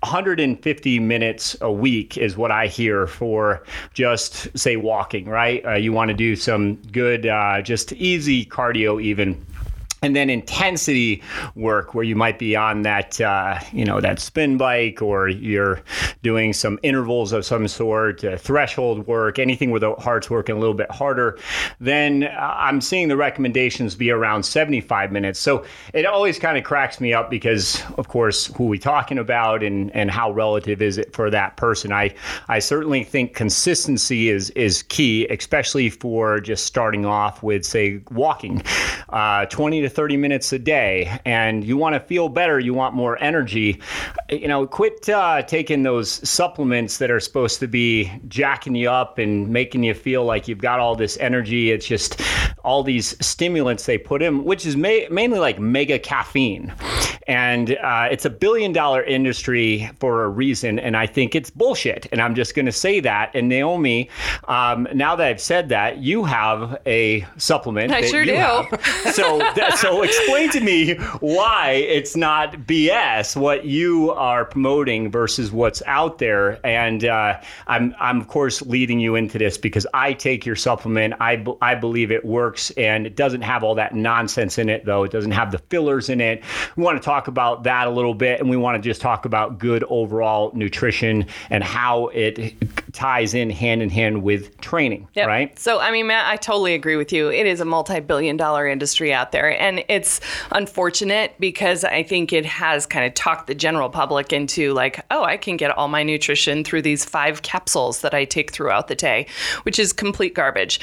150 0.03 0.99
minutes 0.99 1.56
a 1.61 1.70
week 1.70 2.19
is 2.19 2.37
what 2.37 2.50
I 2.50 2.67
hear 2.67 3.06
for 3.06 3.62
just 3.94 4.56
say 4.59 4.76
walking, 4.76 5.26
right? 5.26 5.64
Uh, 5.64 5.75
you 5.75 5.93
want 5.93 6.09
to 6.09 6.14
do 6.14 6.35
some 6.35 6.76
good, 6.91 7.26
uh, 7.26 7.62
just 7.62 7.93
easy 7.93 8.44
cardio, 8.44 9.00
even 9.00 9.44
and 10.03 10.17
then 10.17 10.29
intensity 10.29 11.23
work 11.55 11.94
where 11.94 12.05
you 12.05 12.17
might 12.17 12.38
be 12.38 12.56
on 12.56 12.82
that 12.82 13.20
uh, 13.20 13.59
you 13.73 13.85
know 13.85 14.00
that 14.00 14.19
spin 14.19 14.56
bike 14.56 15.00
or 15.00 15.29
you're 15.29 15.81
doing 16.22 16.52
some 16.52 16.78
intervals 16.82 17.32
of 17.32 17.44
some 17.44 17.66
sort 17.69 18.24
uh, 18.24 18.36
threshold 18.36 19.06
work 19.06 19.38
anything 19.38 19.70
where 19.70 19.80
the 19.80 19.94
heart's 19.94 20.30
working 20.30 20.56
a 20.56 20.58
little 20.58 20.74
bit 20.74 20.90
harder 20.90 21.38
then 21.80 22.24
uh, 22.24 22.54
i'm 22.58 22.80
seeing 22.80 23.08
the 23.08 23.16
recommendations 23.16 23.94
be 23.94 24.10
around 24.10 24.42
75 24.42 25.12
minutes. 25.12 25.38
So 25.38 25.64
it 25.94 26.06
always 26.06 26.38
kind 26.38 26.58
of 26.58 26.64
cracks 26.64 27.00
me 27.00 27.12
up 27.12 27.30
because 27.30 27.82
of 27.96 28.08
course 28.08 28.46
who 28.56 28.66
we 28.66 28.78
talking 28.78 29.19
about 29.19 29.62
and 29.62 29.90
and 29.94 30.10
how 30.10 30.30
relative 30.30 30.82
is 30.82 30.98
it 30.98 31.12
for 31.12 31.30
that 31.30 31.56
person. 31.56 31.92
I 31.92 32.14
i 32.48 32.58
certainly 32.58 33.04
think 33.04 33.34
consistency 33.34 34.28
is 34.28 34.50
is 34.50 34.82
key 34.84 35.26
especially 35.28 35.90
for 35.90 36.40
just 36.40 36.66
starting 36.66 37.06
off 37.06 37.42
with 37.42 37.64
say 37.64 38.02
walking 38.10 38.62
uh, 39.10 39.46
20 39.46 39.82
to 39.82 39.88
30 39.88 40.16
minutes 40.16 40.52
a 40.52 40.58
day. 40.58 41.19
And 41.24 41.64
you 41.64 41.76
want 41.76 41.94
to 41.94 42.00
feel 42.00 42.28
better, 42.28 42.58
you 42.58 42.74
want 42.74 42.94
more 42.94 43.22
energy, 43.22 43.80
you 44.28 44.48
know, 44.48 44.66
quit 44.66 45.08
uh, 45.08 45.42
taking 45.42 45.82
those 45.82 46.12
supplements 46.14 46.99
that 46.99 47.11
are 47.11 47.20
supposed 47.20 47.61
to 47.61 47.67
be 47.67 48.11
jacking 48.29 48.75
you 48.75 48.91
up 48.91 49.19
and 49.19 49.49
making 49.49 49.82
you 49.82 49.94
feel 49.94 50.25
like 50.25 50.49
you've 50.49 50.59
got 50.59 50.81
all 50.81 50.94
this 50.94 51.17
energy. 51.19 51.70
It's 51.70 51.87
just 51.87 52.20
all 52.64 52.82
these 52.82 53.17
stimulants 53.25 53.87
they 53.87 53.99
put 53.99 54.23
in, 54.23 54.44
which 54.44 54.67
is 54.67 54.76
ma- 54.76 55.09
mainly 55.11 55.38
like 55.38 55.59
mega 55.59 55.99
caffeine. 55.99 56.73
And 57.26 57.76
uh, 57.76 58.09
it's 58.11 58.25
a 58.25 58.31
billion 58.31 58.73
dollar 58.73 59.03
industry 59.03 59.91
for 60.00 60.25
a 60.25 60.29
reason. 60.29 60.79
And 60.79 60.97
I 60.97 61.06
think 61.06 61.35
it's 61.35 61.50
bullshit. 61.50 62.06
And 62.12 62.20
I'm 62.20 62.35
just 62.35 62.55
going 62.55 62.67
to 62.67 62.73
say 62.73 63.00
that. 63.00 63.31
And 63.35 63.49
Naomi, 63.49 64.08
um, 64.49 64.88
now 64.93 65.15
that 65.17 65.26
I've 65.26 65.41
said 65.41 65.69
that, 65.69 65.99
you 65.99 66.25
have 66.25 66.81
a 66.87 67.26
supplement. 67.37 67.93
I 67.93 68.03
sure 68.03 68.25
do. 68.25 68.32
So, 69.12 69.38
that, 69.38 69.79
so 69.79 70.03
explain 70.03 70.50
to 70.50 70.61
me 70.61 70.94
why 71.20 71.70
it's 71.70 72.17
not 72.17 72.53
BS 72.67 73.37
what 73.37 73.65
you 73.65 74.11
are 74.12 74.44
promoting 74.44 75.11
versus 75.11 75.53
what's 75.53 75.82
out 75.87 76.01
there. 76.10 76.64
And 76.64 77.04
uh, 77.04 77.40
I'm, 77.66 77.94
I'm 77.99 78.20
of 78.20 78.28
course 78.28 78.62
leading 78.62 79.00
you 79.00 79.14
into 79.14 79.38
this 79.38 79.58
because 79.58 79.87
I 79.94 80.12
take 80.12 80.44
your 80.46 80.56
supplement. 80.56 81.14
I, 81.20 81.44
I 81.60 81.75
believe 81.75 82.10
it 82.10 82.25
works, 82.25 82.70
and 82.72 83.06
it 83.06 83.16
doesn't 83.16 83.43
have 83.43 83.64
all 83.64 83.75
that 83.76 83.94
nonsense 83.94 84.58
in 84.58 84.69
it, 84.69 84.84
though. 84.84 85.04
It 85.04 85.10
doesn't 85.10 85.31
have 85.32 85.52
the 85.52 85.58
fillers 85.58 86.08
in 86.08 86.20
it. 86.20 86.43
We 86.76 86.82
want 86.82 87.00
to 87.00 87.04
talk 87.04 87.28
about 87.28 87.64
that 87.64 87.87
a 87.87 87.90
little 87.90 88.14
bit, 88.14 88.40
and 88.40 88.49
we 88.50 88.56
want 88.56 88.82
to 88.82 88.88
just 88.88 89.00
talk 89.00 89.25
about 89.25 89.58
good 89.58 89.84
overall 89.88 90.52
nutrition 90.54 91.26
and 91.50 91.64
how 91.64 92.08
it 92.08 92.55
ties 92.93 93.34
in 93.34 93.50
hand 93.50 93.82
in 93.82 93.91
hand 93.91 94.22
with 94.22 94.60
training, 94.60 95.08
Yep. 95.15 95.27
right? 95.27 95.58
So, 95.58 95.81
I 95.81 95.91
mean, 95.91 96.06
Matt, 96.06 96.27
I 96.27 96.36
totally 96.36 96.74
agree 96.74 96.96
with 96.96 97.12
you. 97.12 97.31
It 97.31 97.46
is 97.46 97.60
a 97.60 97.65
multi 97.65 98.00
billion 98.00 98.36
dollar 98.36 98.67
industry 98.67 99.12
out 99.12 99.32
there. 99.32 99.60
And 99.60 99.84
it's 99.88 100.20
unfortunate 100.50 101.34
because 101.38 101.84
I 101.84 102.03
think 102.03 102.32
it 102.32 102.44
has 102.44 102.86
kind 102.86 103.06
of 103.06 103.15
talked 103.15 103.46
the 103.46 103.55
general 103.55 103.88
public 103.88 104.32
into 104.32 104.72
like, 104.72 105.05
oh, 105.10 105.24
I 105.24 105.36
can 105.36 105.56
get 105.56 105.70
all 105.70 105.88
my 105.93 106.03
nutrition 106.03 106.65
through 106.65 106.82
these 106.82 107.05
five 107.05 107.43
capsules 107.43 108.01
that 108.01 108.15
I 108.15 108.25
take 108.25 108.51
throughout 108.51 108.89
the 108.89 108.96
day, 108.96 109.29
which 109.63 109.79
is 109.79 109.93
complete 109.93 110.34
garbage. 110.34 110.81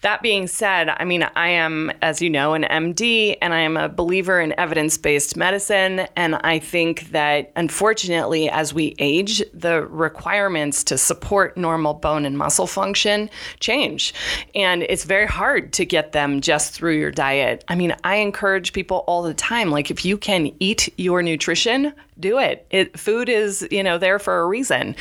That 0.00 0.22
being 0.22 0.46
said, 0.46 0.88
I 0.88 1.04
mean, 1.04 1.24
I 1.36 1.48
am, 1.48 1.92
as 2.00 2.22
you 2.22 2.30
know, 2.30 2.54
an 2.54 2.62
MD 2.62 3.36
and 3.42 3.52
I 3.52 3.60
am 3.60 3.76
a 3.76 3.90
believer 3.90 4.40
in 4.40 4.58
evidence 4.58 4.96
based 4.96 5.36
medicine. 5.36 6.06
And 6.16 6.36
I 6.36 6.58
think 6.58 7.10
that 7.10 7.52
unfortunately, 7.56 8.48
as 8.48 8.72
we 8.72 8.94
age, 8.98 9.42
the 9.52 9.82
requirements 9.86 10.84
to 10.84 10.96
support 10.96 11.58
normal 11.58 11.94
bone 11.94 12.24
and 12.24 12.38
muscle 12.38 12.66
function 12.66 13.28
change. 13.60 14.14
And 14.54 14.84
it's 14.84 15.04
very 15.04 15.26
hard 15.26 15.72
to 15.74 15.84
get 15.84 16.12
them 16.12 16.40
just 16.40 16.72
through 16.72 16.96
your 16.98 17.10
diet. 17.10 17.64
I 17.68 17.74
mean, 17.74 17.94
I 18.04 18.16
encourage 18.16 18.72
people 18.72 19.04
all 19.08 19.22
the 19.22 19.34
time 19.34 19.70
like, 19.70 19.90
if 19.90 20.04
you 20.04 20.16
can 20.16 20.52
eat 20.60 20.88
your 20.96 21.22
nutrition, 21.22 21.92
do 22.22 22.38
it. 22.38 22.66
it 22.70 22.98
food 22.98 23.28
is, 23.28 23.66
you 23.70 23.82
know, 23.82 23.98
there 23.98 24.18
for 24.18 24.40
a 24.40 24.46
reason. 24.46 24.96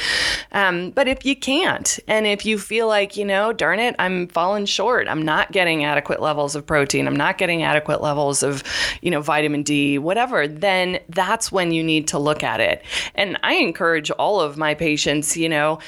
Um, 0.51 0.91
but 0.91 1.07
if 1.07 1.25
you 1.25 1.35
can't, 1.35 1.97
and 2.07 2.27
if 2.27 2.45
you 2.45 2.59
feel 2.59 2.87
like, 2.87 3.15
you 3.15 3.23
know, 3.23 3.53
darn 3.53 3.79
it, 3.79 3.95
I'm 3.97 4.27
falling 4.27 4.65
short, 4.65 5.07
I'm 5.07 5.21
not 5.21 5.53
getting 5.53 5.85
adequate 5.85 6.21
levels 6.21 6.55
of 6.55 6.65
protein, 6.65 7.07
I'm 7.07 7.15
not 7.15 7.37
getting 7.37 7.63
adequate 7.63 8.01
levels 8.01 8.43
of, 8.43 8.63
you 9.01 9.09
know, 9.09 9.21
vitamin 9.21 9.63
D, 9.63 9.97
whatever, 9.97 10.47
then 10.47 10.99
that's 11.07 11.51
when 11.51 11.71
you 11.71 11.83
need 11.83 12.09
to 12.09 12.19
look 12.19 12.43
at 12.43 12.59
it. 12.59 12.83
And 13.15 13.37
I 13.43 13.53
encourage 13.53 14.11
all 14.11 14.41
of 14.41 14.57
my 14.57 14.73
patients, 14.73 15.37
you 15.37 15.47
know, 15.47 15.79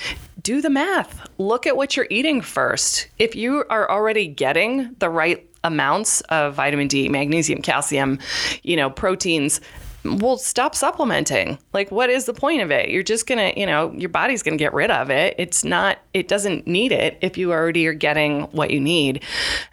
do 0.42 0.62
the 0.62 0.70
math. 0.70 1.28
Look 1.38 1.66
at 1.66 1.75
what 1.75 1.98
you're 1.98 2.08
eating 2.10 2.42
first. 2.42 3.08
If 3.18 3.36
you 3.36 3.66
are 3.70 3.90
already 3.90 4.28
getting 4.28 4.94
the 5.00 5.10
right 5.10 5.50
amounts 5.63 6.22
of 6.22 6.56
vitamin 6.56 6.88
D, 6.88 7.08
magnesium, 7.10 7.62
calcium, 7.62 8.20
you 8.63 8.75
know, 8.75 8.90
proteins, 8.90 9.62
well, 10.03 10.38
stop 10.38 10.75
supplementing. 10.75 11.57
Like, 11.72 11.91
what 11.91 12.10
is 12.10 12.25
the 12.25 12.33
point 12.33 12.62
of 12.62 12.72
it? 12.72 12.89
You're 12.89 13.03
just 13.03 13.25
gonna, 13.25 13.53
you 13.55 13.65
know, 13.65 13.91
your 13.93 14.10
body's 14.10 14.43
gonna 14.43 14.57
get 14.57 14.74
rid 14.74 14.91
of 14.91 15.10
it. 15.10 15.36
It's 15.38 15.63
not, 15.63 16.00
it 16.13 16.27
doesn't 16.27 16.67
need 16.67 16.91
it 16.91 17.17
if 17.22 17.38
you 17.38 17.51
already 17.51 17.88
are 17.88 17.93
getting 17.93 18.43
what 18.51 18.72
you 18.72 18.79
need. 18.79 19.24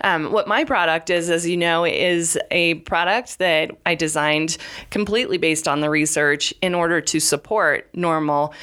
Um, 0.03 0.33
what 0.33 0.47
my 0.47 0.65
product 0.65 1.11
is, 1.11 1.31
as 1.31 1.49
you 1.49 1.57
know, 1.57 1.85
is 1.85 2.39
a 2.51 2.75
product 2.75 3.39
that 3.39 3.73
I 3.85 3.95
designed 3.95 4.57
completely 4.91 5.39
based 5.39 5.67
on 5.67 5.81
the 5.81 5.91
research 5.91 6.55
in 6.63 6.75
order 6.75 7.01
to 7.01 7.21
support 7.21 7.89
normal 7.95 8.55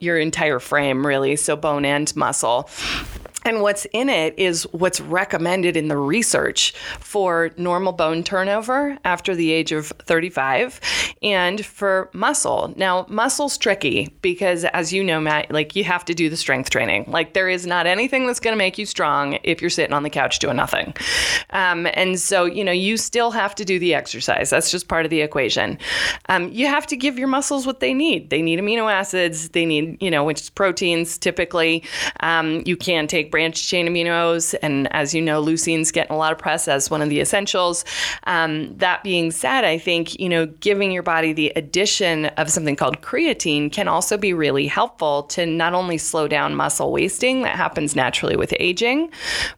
your 0.00 0.18
entire 0.18 0.58
frame, 0.58 1.06
really, 1.06 1.36
so 1.36 1.56
bone 1.56 1.84
and 1.84 2.14
muscle. 2.16 2.68
And 3.44 3.60
what's 3.60 3.86
in 3.92 4.08
it 4.08 4.34
is 4.38 4.64
what's 4.72 5.00
recommended 5.00 5.76
in 5.76 5.88
the 5.88 5.96
research 5.96 6.72
for 7.00 7.50
normal 7.56 7.92
bone 7.92 8.22
turnover 8.22 8.98
after 9.04 9.34
the 9.34 9.50
age 9.52 9.72
of 9.72 9.88
35 10.04 10.80
and 11.22 11.64
for 11.64 12.10
muscle. 12.12 12.72
Now, 12.76 13.06
muscle's 13.08 13.58
tricky 13.58 14.14
because, 14.22 14.64
as 14.64 14.92
you 14.92 15.02
know, 15.02 15.20
Matt, 15.20 15.50
like 15.50 15.74
you 15.76 15.84
have 15.84 16.04
to 16.06 16.14
do 16.14 16.28
the 16.28 16.36
strength 16.36 16.70
training. 16.70 17.04
Like, 17.08 17.34
there 17.34 17.48
is 17.48 17.66
not 17.66 17.86
anything 17.86 18.26
that's 18.26 18.40
going 18.40 18.52
to 18.52 18.58
make 18.58 18.78
you 18.78 18.86
strong 18.86 19.38
if 19.42 19.60
you're 19.60 19.70
sitting 19.70 19.92
on 19.92 20.02
the 20.02 20.10
couch 20.10 20.38
doing 20.38 20.56
nothing. 20.56 20.94
Um, 21.50 21.86
and 21.94 22.18
so, 22.18 22.44
you 22.44 22.64
know, 22.64 22.72
you 22.72 22.96
still 22.96 23.30
have 23.30 23.54
to 23.56 23.64
do 23.64 23.78
the 23.78 23.94
exercise. 23.94 24.50
That's 24.50 24.70
just 24.70 24.88
part 24.88 25.04
of 25.04 25.10
the 25.10 25.20
equation. 25.20 25.78
Um, 26.28 26.50
you 26.52 26.66
have 26.66 26.86
to 26.88 26.96
give 26.96 27.18
your 27.18 27.28
muscles 27.28 27.66
what 27.66 27.80
they 27.80 27.94
need. 27.94 28.30
They 28.30 28.42
need 28.42 28.58
amino 28.58 28.90
acids, 28.92 29.50
they 29.50 29.66
need, 29.66 30.00
you 30.00 30.10
know, 30.10 30.24
which 30.24 30.40
is 30.40 30.50
proteins 30.50 31.18
typically. 31.18 31.82
Um, 32.20 32.62
you 32.64 32.76
can 32.76 33.06
take 33.06 33.31
branched 33.32 33.66
chain 33.66 33.88
aminos. 33.88 34.54
And 34.62 34.86
as 34.92 35.12
you 35.12 35.20
know, 35.20 35.42
leucine's 35.42 35.90
getting 35.90 36.12
a 36.12 36.16
lot 36.16 36.30
of 36.30 36.38
press 36.38 36.68
as 36.68 36.90
one 36.90 37.02
of 37.02 37.08
the 37.08 37.18
essentials. 37.18 37.84
Um, 38.24 38.76
that 38.76 39.02
being 39.02 39.32
said, 39.32 39.64
I 39.64 39.78
think, 39.78 40.20
you 40.20 40.28
know, 40.28 40.46
giving 40.46 40.92
your 40.92 41.02
body 41.02 41.32
the 41.32 41.52
addition 41.56 42.26
of 42.26 42.50
something 42.50 42.76
called 42.76 43.00
creatine 43.00 43.72
can 43.72 43.88
also 43.88 44.16
be 44.16 44.32
really 44.32 44.68
helpful 44.68 45.24
to 45.24 45.46
not 45.46 45.74
only 45.74 45.98
slow 45.98 46.28
down 46.28 46.54
muscle 46.54 46.92
wasting 46.92 47.42
that 47.42 47.56
happens 47.56 47.96
naturally 47.96 48.36
with 48.36 48.54
aging, 48.60 49.10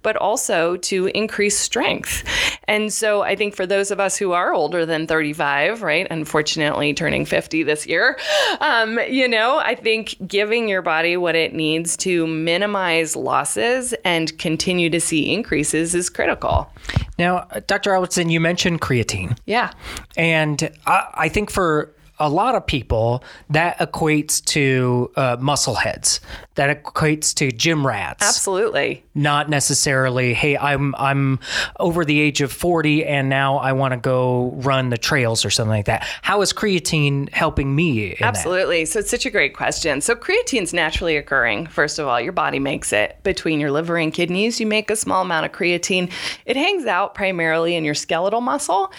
but 0.02 0.16
also 0.16 0.76
to 0.78 1.08
increase 1.08 1.58
strength. 1.58 2.24
And 2.68 2.92
so 2.92 3.22
I 3.22 3.34
think 3.34 3.54
for 3.54 3.66
those 3.66 3.90
of 3.90 4.00
us 4.00 4.16
who 4.16 4.32
are 4.32 4.54
older 4.54 4.86
than 4.86 5.06
35, 5.06 5.82
right, 5.82 6.06
unfortunately 6.10 6.94
turning 6.94 7.26
50 7.26 7.64
this 7.64 7.86
year, 7.86 8.16
um, 8.60 9.00
you 9.08 9.26
know, 9.28 9.58
I 9.58 9.74
think 9.74 10.16
giving 10.26 10.68
your 10.68 10.80
body 10.80 11.16
what 11.16 11.34
it 11.34 11.52
needs 11.52 11.96
to 11.98 12.26
minimize 12.26 13.16
losses 13.16 13.63
and 14.04 14.36
continue 14.38 14.90
to 14.90 15.00
see 15.00 15.32
increases 15.32 15.94
is 15.94 16.10
critical. 16.10 16.70
Now, 17.18 17.46
Dr. 17.66 17.92
Albertson, 17.94 18.30
you 18.30 18.40
mentioned 18.40 18.80
creatine. 18.80 19.38
Yeah. 19.46 19.72
And 20.16 20.70
I, 20.86 21.08
I 21.14 21.28
think 21.28 21.50
for 21.50 21.94
a 22.24 22.28
lot 22.28 22.54
of 22.54 22.66
people, 22.66 23.22
that 23.50 23.78
equates 23.78 24.42
to 24.46 25.12
uh, 25.14 25.36
muscle 25.38 25.74
heads. 25.74 26.20
That 26.54 26.84
equates 26.84 27.34
to 27.34 27.50
gym 27.50 27.86
rats. 27.86 28.26
Absolutely. 28.26 29.04
Not 29.14 29.50
necessarily, 29.50 30.32
hey, 30.32 30.56
I'm 30.56 30.94
I'm 30.94 31.38
over 31.80 32.04
the 32.04 32.18
age 32.20 32.40
of 32.40 32.50
40 32.50 33.04
and 33.04 33.28
now 33.28 33.58
I 33.58 33.72
want 33.72 33.92
to 33.92 33.98
go 33.98 34.52
run 34.56 34.88
the 34.88 34.96
trails 34.96 35.44
or 35.44 35.50
something 35.50 35.70
like 35.70 35.86
that. 35.86 36.06
How 36.22 36.40
is 36.40 36.52
creatine 36.52 37.28
helping 37.30 37.74
me? 37.74 38.16
Absolutely. 38.20 38.84
That? 38.84 38.90
So 38.90 38.98
it's 39.00 39.10
such 39.10 39.26
a 39.26 39.30
great 39.30 39.54
question. 39.54 40.00
So 40.00 40.14
creatine's 40.14 40.72
naturally 40.72 41.16
occurring. 41.16 41.66
First 41.66 41.98
of 41.98 42.06
all, 42.06 42.20
your 42.20 42.32
body 42.32 42.58
makes 42.58 42.92
it 42.92 43.18
between 43.24 43.60
your 43.60 43.70
liver 43.70 43.98
and 43.98 44.14
kidneys. 44.14 44.60
You 44.60 44.66
make 44.66 44.90
a 44.90 44.96
small 44.96 45.22
amount 45.22 45.46
of 45.46 45.52
creatine. 45.52 46.10
It 46.46 46.56
hangs 46.56 46.86
out 46.86 47.14
primarily 47.14 47.74
in 47.74 47.84
your 47.84 47.94
skeletal 47.94 48.40
muscle. 48.40 48.92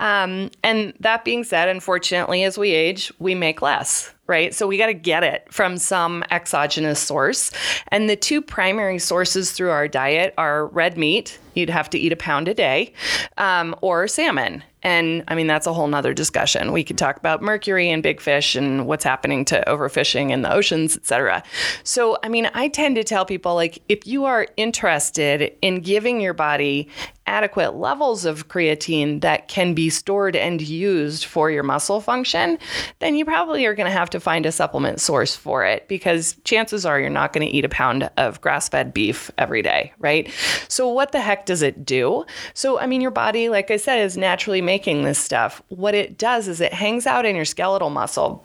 Um, 0.00 0.50
and 0.64 0.94
that 1.00 1.24
being 1.24 1.44
said, 1.44 1.68
unfortunately, 1.68 2.42
as 2.42 2.58
we 2.58 2.71
age, 2.74 3.12
we 3.18 3.34
make 3.34 3.62
less 3.62 4.12
right? 4.26 4.54
So 4.54 4.66
we 4.66 4.78
got 4.78 4.86
to 4.86 4.94
get 4.94 5.24
it 5.24 5.46
from 5.50 5.76
some 5.76 6.24
exogenous 6.30 7.00
source. 7.00 7.50
And 7.88 8.08
the 8.08 8.16
two 8.16 8.40
primary 8.40 8.98
sources 8.98 9.52
through 9.52 9.70
our 9.70 9.88
diet 9.88 10.34
are 10.38 10.66
red 10.66 10.96
meat, 10.96 11.38
you'd 11.54 11.70
have 11.70 11.90
to 11.90 11.98
eat 11.98 12.12
a 12.12 12.16
pound 12.16 12.48
a 12.48 12.54
day, 12.54 12.94
um, 13.36 13.74
or 13.82 14.08
salmon. 14.08 14.62
And 14.84 15.22
I 15.28 15.36
mean, 15.36 15.46
that's 15.46 15.68
a 15.68 15.72
whole 15.72 15.86
nother 15.86 16.12
discussion. 16.12 16.72
We 16.72 16.82
could 16.82 16.98
talk 16.98 17.16
about 17.16 17.40
mercury 17.40 17.88
and 17.88 18.02
big 18.02 18.20
fish 18.20 18.56
and 18.56 18.86
what's 18.86 19.04
happening 19.04 19.44
to 19.46 19.62
overfishing 19.68 20.30
in 20.30 20.42
the 20.42 20.52
oceans, 20.52 20.96
et 20.96 21.06
cetera. 21.06 21.42
So, 21.84 22.18
I 22.24 22.28
mean, 22.28 22.50
I 22.52 22.66
tend 22.68 22.96
to 22.96 23.04
tell 23.04 23.24
people 23.24 23.54
like, 23.54 23.80
if 23.88 24.06
you 24.08 24.24
are 24.24 24.48
interested 24.56 25.54
in 25.62 25.82
giving 25.82 26.20
your 26.20 26.34
body 26.34 26.88
adequate 27.26 27.76
levels 27.76 28.24
of 28.24 28.48
creatine 28.48 29.20
that 29.20 29.46
can 29.46 29.74
be 29.74 29.88
stored 29.88 30.34
and 30.34 30.60
used 30.60 31.26
for 31.26 31.48
your 31.48 31.62
muscle 31.62 32.00
function, 32.00 32.58
then 32.98 33.14
you 33.14 33.24
probably 33.24 33.64
are 33.66 33.74
going 33.74 33.86
to 33.86 33.96
have 33.96 34.10
to 34.12 34.20
find 34.20 34.46
a 34.46 34.52
supplement 34.52 35.00
source 35.00 35.34
for 35.34 35.64
it 35.64 35.88
because 35.88 36.36
chances 36.44 36.86
are 36.86 37.00
you're 37.00 37.10
not 37.10 37.32
going 37.32 37.46
to 37.46 37.52
eat 37.52 37.64
a 37.64 37.68
pound 37.68 38.08
of 38.16 38.40
grass 38.40 38.68
fed 38.68 38.94
beef 38.94 39.30
every 39.38 39.62
day, 39.62 39.92
right? 39.98 40.30
So, 40.68 40.88
what 40.88 41.12
the 41.12 41.20
heck 41.20 41.46
does 41.46 41.62
it 41.62 41.84
do? 41.84 42.24
So, 42.54 42.78
I 42.78 42.86
mean, 42.86 43.00
your 43.00 43.10
body, 43.10 43.48
like 43.48 43.70
I 43.70 43.76
said, 43.76 44.00
is 44.00 44.16
naturally 44.16 44.62
making 44.62 45.02
this 45.02 45.18
stuff. 45.18 45.62
What 45.68 45.94
it 45.94 46.18
does 46.18 46.48
is 46.48 46.60
it 46.60 46.72
hangs 46.72 47.06
out 47.06 47.26
in 47.26 47.36
your 47.36 47.44
skeletal 47.44 47.90
muscle. 47.90 48.44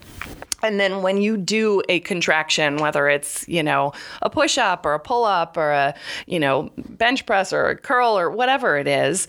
And 0.63 0.79
then 0.79 1.01
when 1.01 1.17
you 1.17 1.37
do 1.37 1.81
a 1.89 1.99
contraction, 2.01 2.77
whether 2.77 3.07
it's, 3.07 3.47
you 3.47 3.61
know, 3.63 3.93
a 4.21 4.29
push 4.29 4.57
up 4.57 4.85
or 4.85 4.93
a 4.93 4.99
pull 4.99 5.23
up 5.23 5.57
or 5.57 5.71
a, 5.71 5.95
you 6.25 6.39
know, 6.39 6.71
bench 6.77 7.25
press 7.25 7.53
or 7.53 7.67
a 7.67 7.77
curl 7.77 8.17
or 8.17 8.29
whatever 8.31 8.77
it 8.77 8.87
is, 8.87 9.27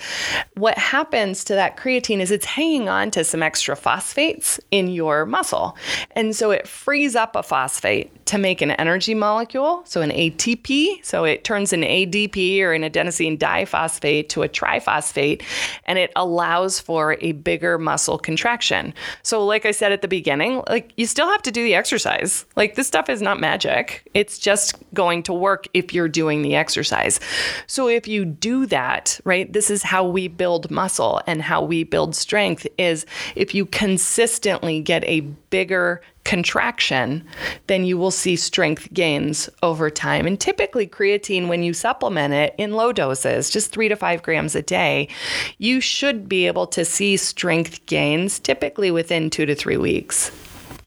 what 0.55 0.79
happens 0.79 1.45
to 1.45 1.55
that 1.55 1.77
creatine 1.77 2.21
is 2.21 2.31
it's 2.31 2.47
hanging 2.47 2.89
on 2.89 3.11
to 3.11 3.25
some 3.25 3.43
extra 3.43 3.77
phosphates 3.77 4.59
in 4.71 4.89
your 4.89 5.27
muscle. 5.27 5.77
And 6.13 6.35
so 6.35 6.51
it 6.51 6.67
frees 6.67 7.15
up 7.15 7.37
a 7.37 7.43
phosphate 7.43 8.11
to 8.29 8.37
make 8.37 8.61
an 8.61 8.73
energy 8.73 9.15
molecule, 9.15 9.81
so 9.87 10.03
an 10.03 10.11
ATP. 10.11 11.03
So 11.03 11.25
it 11.25 11.45
turns 11.45 11.73
an 11.73 11.81
ADP 11.81 12.61
or 12.61 12.75
an 12.75 12.83
adenosine 12.83 13.39
diphosphate 13.39 14.29
to 14.31 14.43
a 14.43 14.49
triphosphate, 14.49 15.43
and 15.87 15.99
it 15.99 16.13
allows 16.15 16.79
for 16.79 17.17
a 17.23 17.33
bigger 17.33 17.79
muscle 17.79 18.19
contraction. 18.19 18.93
So, 19.23 19.45
like 19.47 19.65
I 19.65 19.71
said 19.71 19.93
at 19.93 20.03
the 20.03 20.09
beginning, 20.09 20.63
like 20.69 20.93
you 20.99 21.07
still 21.07 21.29
have 21.31 21.41
to 21.43 21.51
do 21.51 21.65
the 21.65 21.75
exercise. 21.75 22.45
Like 22.55 22.75
this 22.75 22.87
stuff 22.87 23.09
is 23.09 23.23
not 23.23 23.41
magic. 23.41 24.07
It's 24.13 24.39
just 24.39 24.75
going 24.93 25.23
to 25.23 25.33
work 25.33 25.67
if 25.73 25.95
you're 25.95 26.09
doing 26.09 26.43
the 26.43 26.55
exercise. 26.55 27.21
So 27.67 27.89
if 27.89 28.07
you 28.07 28.27
do 28.27 28.67
that, 28.67 29.19
right? 29.25 29.51
This 29.51 29.71
is 29.71 29.83
how 29.83 30.07
we 30.07 30.29
build 30.29 30.71
muscle 30.71 31.23
and 31.27 31.41
how 31.41 31.63
we 31.63 31.83
build 31.83 32.15
strength 32.15 32.67
is 32.77 33.07
if 33.37 33.55
you 33.55 33.65
consistently 33.65 34.83
get 34.83 35.03
a 35.05 35.21
bigger 35.51 36.03
contraction, 36.29 37.25
then 37.69 37.87
you 37.87 37.97
will 37.97 38.11
see 38.11 38.37
strength 38.37 38.93
gains 38.93 39.49
over 39.63 39.89
time. 39.89 40.27
And 40.27 40.39
typically, 40.39 40.87
creatine, 40.87 41.49
when 41.49 41.63
you 41.63 41.73
supplement 41.73 42.35
it 42.35 42.55
in 42.59 42.75
low 42.75 42.93
doses, 42.93 43.49
just 43.49 43.73
three 43.73 43.89
to 43.89 43.97
five 43.97 44.23
grams 44.23 44.55
a 44.55 44.61
day, 44.61 45.09
you 45.57 45.81
should 45.81 46.29
be 46.29 46.47
able 46.47 46.67
to 46.67 46.85
see 46.85 47.17
strength 47.17 47.85
gains 47.87 48.39
typically 48.39 48.91
within 48.91 49.31
two 49.31 49.47
to 49.47 49.55
three 49.55 49.79
weeks. 49.79 50.31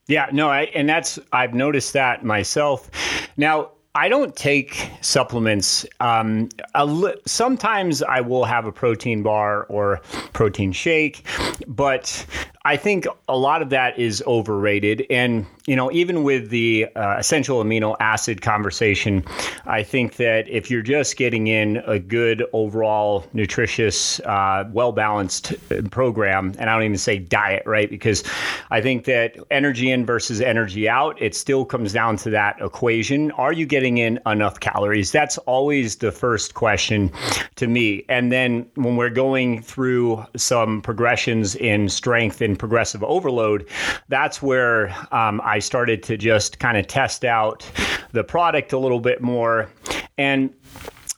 Yeah, 0.05 0.29
no, 0.31 0.47
I, 0.47 0.65
and 0.75 0.87
that's, 0.87 1.17
I've 1.33 1.55
noticed 1.55 1.93
that 1.93 2.23
myself. 2.23 2.91
Now, 3.35 3.71
I 3.93 4.07
don't 4.07 4.33
take 4.37 4.89
supplements. 5.01 5.85
Um, 5.99 6.47
li- 6.85 7.15
sometimes 7.25 8.01
I 8.01 8.21
will 8.21 8.45
have 8.45 8.65
a 8.65 8.71
protein 8.71 9.21
bar 9.21 9.63
or 9.65 10.01
protein 10.31 10.71
shake, 10.71 11.25
but 11.67 12.25
I 12.63 12.77
think 12.77 13.07
a 13.27 13.37
lot 13.37 13.63
of 13.63 13.71
that 13.71 13.97
is 13.97 14.23
overrated. 14.27 15.05
And, 15.09 15.47
you 15.65 15.75
know, 15.75 15.91
even 15.91 16.23
with 16.23 16.51
the 16.51 16.87
uh, 16.95 17.15
essential 17.17 17.63
amino 17.63 17.95
acid 17.99 18.41
conversation, 18.43 19.25
I 19.65 19.81
think 19.81 20.17
that 20.17 20.47
if 20.47 20.69
you're 20.69 20.83
just 20.83 21.17
getting 21.17 21.47
in 21.47 21.77
a 21.87 21.97
good 21.97 22.45
overall 22.53 23.25
nutritious, 23.33 24.19
uh, 24.21 24.65
well 24.71 24.91
balanced 24.91 25.53
program, 25.89 26.53
and 26.59 26.69
I 26.69 26.73
don't 26.73 26.83
even 26.83 26.97
say 26.97 27.17
diet, 27.17 27.63
right? 27.65 27.89
Because 27.89 28.23
I 28.69 28.79
think 28.79 29.05
that 29.05 29.37
energy 29.49 29.89
in 29.89 30.05
versus 30.05 30.39
energy 30.39 30.87
out, 30.87 31.19
it 31.19 31.33
still 31.33 31.65
comes 31.65 31.93
down 31.93 32.17
to 32.17 32.29
that 32.29 32.61
equation. 32.61 33.31
Are 33.31 33.53
you 33.53 33.65
getting 33.65 33.97
in 33.97 34.19
enough 34.27 34.59
calories? 34.59 35.11
That's 35.11 35.39
always 35.39 35.95
the 35.95 36.11
first 36.11 36.53
question 36.53 37.11
to 37.55 37.67
me. 37.67 38.05
And 38.07 38.31
then 38.31 38.69
when 38.75 38.97
we're 38.97 39.09
going 39.09 39.63
through 39.63 40.23
some 40.37 40.81
progressions 40.83 41.50
in 41.55 41.89
strength 41.89 42.41
and 42.41 42.57
progressive 42.57 43.03
overload, 43.03 43.67
that's 44.07 44.41
where 44.41 44.89
um, 45.11 45.41
I 45.43 45.59
started 45.59 46.03
to 46.03 46.17
just 46.17 46.59
kind 46.59 46.77
of 46.77 46.87
test 46.87 47.25
out 47.25 47.69
the 48.11 48.23
product 48.23 48.73
a 48.73 48.77
little 48.77 48.99
bit 48.99 49.21
more. 49.21 49.69
And 50.17 50.53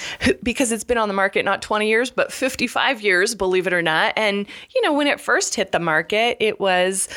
because 0.43 0.73
it's 0.73 0.85
been 0.85 0.99
on 0.99 1.09
the 1.09 1.15
market 1.15 1.45
not 1.45 1.63
20 1.63 1.89
years 1.89 2.11
but 2.11 2.33
55 2.33 3.01
years, 3.01 3.35
believe 3.35 3.67
it 3.67 3.73
or 3.73 3.83
not. 3.83 4.13
And 4.17 4.47
you 4.75 4.83
know, 4.83 4.93
when 4.93 5.07
it 5.07 5.21
first 5.21 5.55
hit 5.55 5.73
the 5.73 5.81
market, 5.81 6.37
it 6.41 6.61
was 6.61 7.09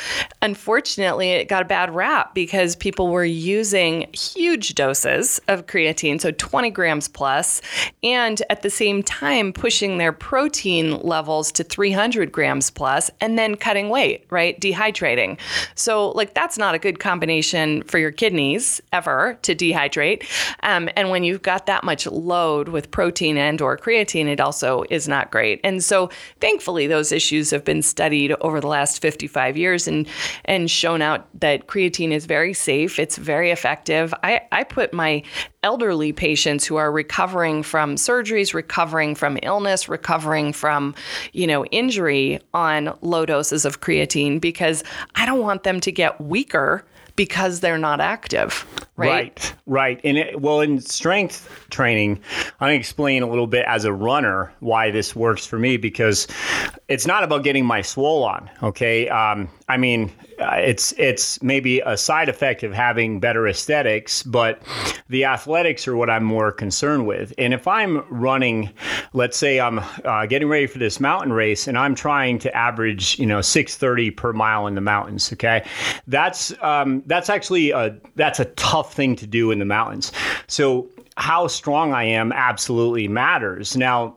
unfortunately 0.42 1.30
it 1.30 1.48
got 1.48 1.62
a 1.62 1.66
bad 1.66 1.94
rap 1.94 2.34
because 2.34 2.76
people 2.76 3.08
were 3.08 3.24
using 3.24 4.06
huge 4.54 4.74
doses 4.76 5.40
of 5.48 5.66
creatine, 5.66 6.20
so 6.20 6.30
20 6.30 6.70
grams 6.70 7.08
plus, 7.08 7.60
and 8.04 8.40
at 8.50 8.62
the 8.62 8.70
same 8.70 9.02
time 9.02 9.52
pushing 9.52 9.98
their 9.98 10.12
protein 10.12 10.96
levels 11.00 11.50
to 11.50 11.64
300 11.64 12.30
grams 12.30 12.70
plus 12.70 13.10
and 13.20 13.36
then 13.36 13.56
cutting 13.56 13.88
weight, 13.88 14.24
right? 14.30 14.60
Dehydrating. 14.60 15.36
So, 15.74 16.10
like, 16.10 16.34
that's 16.34 16.56
not 16.56 16.76
a 16.76 16.78
good 16.78 17.00
combination 17.00 17.82
for 17.82 17.98
your 17.98 18.12
kidneys 18.12 18.80
ever 18.92 19.36
to 19.42 19.56
dehydrate. 19.56 20.24
Um, 20.62 20.88
and 20.94 21.10
when 21.10 21.24
you've 21.24 21.42
got 21.42 21.66
that 21.66 21.82
much 21.82 22.06
load 22.06 22.68
with 22.68 22.92
protein 22.92 23.36
and 23.36 23.60
or 23.60 23.76
creatine, 23.76 24.26
it 24.26 24.40
also 24.40 24.84
is 24.88 25.08
not 25.08 25.32
great. 25.32 25.60
And 25.64 25.82
so, 25.82 26.10
thankfully, 26.40 26.86
those 26.86 27.10
issues 27.10 27.50
have 27.50 27.64
been 27.64 27.82
studied 27.82 28.36
over 28.40 28.60
the 28.60 28.68
last 28.68 29.02
55 29.02 29.56
years 29.56 29.88
and 29.88 30.06
and 30.44 30.70
shown 30.70 31.02
out 31.02 31.26
that 31.40 31.66
creatine 31.66 32.12
is 32.12 32.26
very 32.26 32.54
safe. 32.54 33.00
It's 33.00 33.16
very 33.16 33.50
effective. 33.50 34.14
I, 34.22 34.42
I 34.52 34.64
put 34.64 34.92
my 34.92 35.22
elderly 35.62 36.12
patients 36.12 36.64
who 36.64 36.76
are 36.76 36.92
recovering 36.92 37.62
from 37.62 37.96
surgeries, 37.96 38.54
recovering 38.54 39.14
from 39.14 39.38
illness, 39.42 39.88
recovering 39.88 40.52
from, 40.52 40.94
you 41.32 41.46
know, 41.46 41.64
injury 41.66 42.40
on 42.52 42.96
low 43.00 43.26
doses 43.26 43.64
of 43.64 43.80
creatine 43.80 44.40
because 44.40 44.84
I 45.14 45.26
don't 45.26 45.40
want 45.40 45.62
them 45.62 45.80
to 45.80 45.92
get 45.92 46.20
weaker 46.20 46.84
because 47.16 47.60
they're 47.60 47.78
not 47.78 48.00
active. 48.00 48.66
Right. 48.96 49.08
Right. 49.08 49.54
right. 49.66 50.00
And 50.04 50.18
it, 50.18 50.40
well, 50.40 50.60
in 50.60 50.80
strength 50.80 51.66
training, 51.70 52.20
I'm 52.60 52.68
going 52.68 52.72
to 52.72 52.80
explain 52.80 53.22
a 53.22 53.28
little 53.28 53.46
bit 53.46 53.64
as 53.66 53.84
a 53.84 53.92
runner 53.92 54.52
why 54.60 54.90
this 54.90 55.14
works 55.14 55.46
for 55.46 55.58
me 55.58 55.76
because 55.76 56.26
it's 56.88 57.06
not 57.06 57.24
about 57.24 57.44
getting 57.44 57.64
my 57.64 57.82
swole 57.82 58.24
on. 58.24 58.50
Okay. 58.62 59.08
Um, 59.08 59.48
I 59.68 59.76
mean, 59.76 60.12
uh, 60.44 60.56
it's 60.56 60.92
it's 60.98 61.42
maybe 61.42 61.80
a 61.80 61.96
side 61.96 62.28
effect 62.28 62.62
of 62.62 62.72
having 62.72 63.20
better 63.20 63.48
aesthetics, 63.48 64.22
but 64.22 64.62
the 65.08 65.24
athletics 65.24 65.88
are 65.88 65.96
what 65.96 66.10
I'm 66.10 66.24
more 66.24 66.52
concerned 66.52 67.06
with. 67.06 67.32
And 67.38 67.54
if 67.54 67.66
I'm 67.66 68.04
running, 68.10 68.70
let's 69.12 69.36
say 69.36 69.60
I'm 69.60 69.80
uh, 70.04 70.26
getting 70.26 70.48
ready 70.48 70.66
for 70.66 70.78
this 70.78 71.00
mountain 71.00 71.32
race, 71.32 71.66
and 71.66 71.78
I'm 71.78 71.94
trying 71.94 72.38
to 72.40 72.56
average, 72.56 73.18
you 73.18 73.26
know, 73.26 73.40
6:30 73.40 74.16
per 74.16 74.32
mile 74.32 74.66
in 74.66 74.74
the 74.74 74.80
mountains. 74.80 75.32
Okay, 75.32 75.64
that's 76.06 76.52
um, 76.62 77.02
that's 77.06 77.30
actually 77.30 77.70
a 77.70 77.96
that's 78.16 78.40
a 78.40 78.46
tough 78.46 78.94
thing 78.94 79.16
to 79.16 79.26
do 79.26 79.50
in 79.50 79.58
the 79.58 79.64
mountains. 79.64 80.12
So 80.46 80.88
how 81.16 81.46
strong 81.46 81.92
I 81.92 82.04
am 82.04 82.32
absolutely 82.32 83.08
matters. 83.08 83.76
Now, 83.76 84.16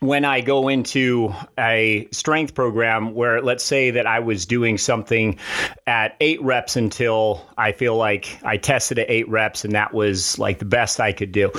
when 0.00 0.24
I 0.24 0.40
go 0.40 0.68
into 0.68 1.32
a 1.58 2.06
strength 2.12 2.54
program 2.54 3.14
where 3.14 3.40
let's 3.40 3.64
say 3.64 3.90
that 3.92 4.06
I 4.06 4.20
was 4.20 4.44
doing 4.44 4.76
something 4.76 5.38
at 5.86 6.16
eight 6.20 6.42
reps 6.42 6.76
until 6.76 7.46
I 7.56 7.72
feel 7.72 7.96
like 7.96 8.38
I 8.44 8.58
tested 8.58 8.98
at 8.98 9.08
eight 9.08 9.28
reps 9.28 9.64
and 9.64 9.74
that 9.74 9.94
was 9.94 10.38
like 10.38 10.58
the 10.58 10.64
best 10.64 11.00
I 11.00 11.12
could 11.12 11.32
do. 11.32 11.50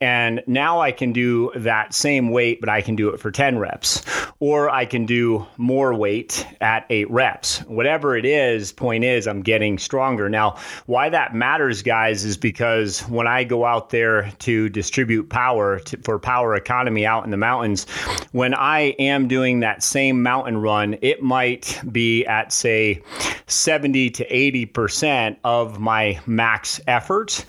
And 0.00 0.42
now 0.46 0.80
I 0.80 0.92
can 0.92 1.12
do 1.12 1.50
that 1.56 1.92
same 1.92 2.30
weight, 2.30 2.60
but 2.60 2.68
I 2.68 2.80
can 2.80 2.94
do 2.96 3.08
it 3.10 3.20
for 3.20 3.30
10 3.30 3.58
reps. 3.58 4.02
Or 4.38 4.70
I 4.70 4.86
can 4.86 5.04
do 5.04 5.46
more 5.58 5.92
weight 5.94 6.46
at 6.60 6.86
eight 6.88 7.10
reps. 7.10 7.58
Whatever 7.66 8.16
it 8.16 8.24
is, 8.24 8.72
point 8.72 9.04
is, 9.04 9.26
I'm 9.26 9.42
getting 9.42 9.78
stronger. 9.78 10.30
Now, 10.30 10.56
why 10.86 11.10
that 11.10 11.34
matters, 11.34 11.82
guys, 11.82 12.24
is 12.24 12.38
because 12.38 13.00
when 13.08 13.26
I 13.26 13.44
go 13.44 13.66
out 13.66 13.90
there 13.90 14.30
to 14.40 14.68
distribute 14.70 15.28
power 15.28 15.80
to, 15.80 15.98
for 15.98 16.18
power 16.18 16.54
economy 16.54 17.04
out 17.04 17.24
in 17.24 17.30
the 17.30 17.36
mountains, 17.36 17.79
when 18.32 18.54
I 18.54 18.94
am 18.98 19.28
doing 19.28 19.60
that 19.60 19.82
same 19.82 20.22
mountain 20.22 20.58
run, 20.58 20.96
it 21.02 21.22
might 21.22 21.80
be 21.90 22.24
at, 22.26 22.52
say, 22.52 23.02
70 23.46 24.10
to 24.10 24.28
80% 24.28 25.36
of 25.44 25.80
my 25.80 26.18
max 26.26 26.80
effort. 26.86 27.44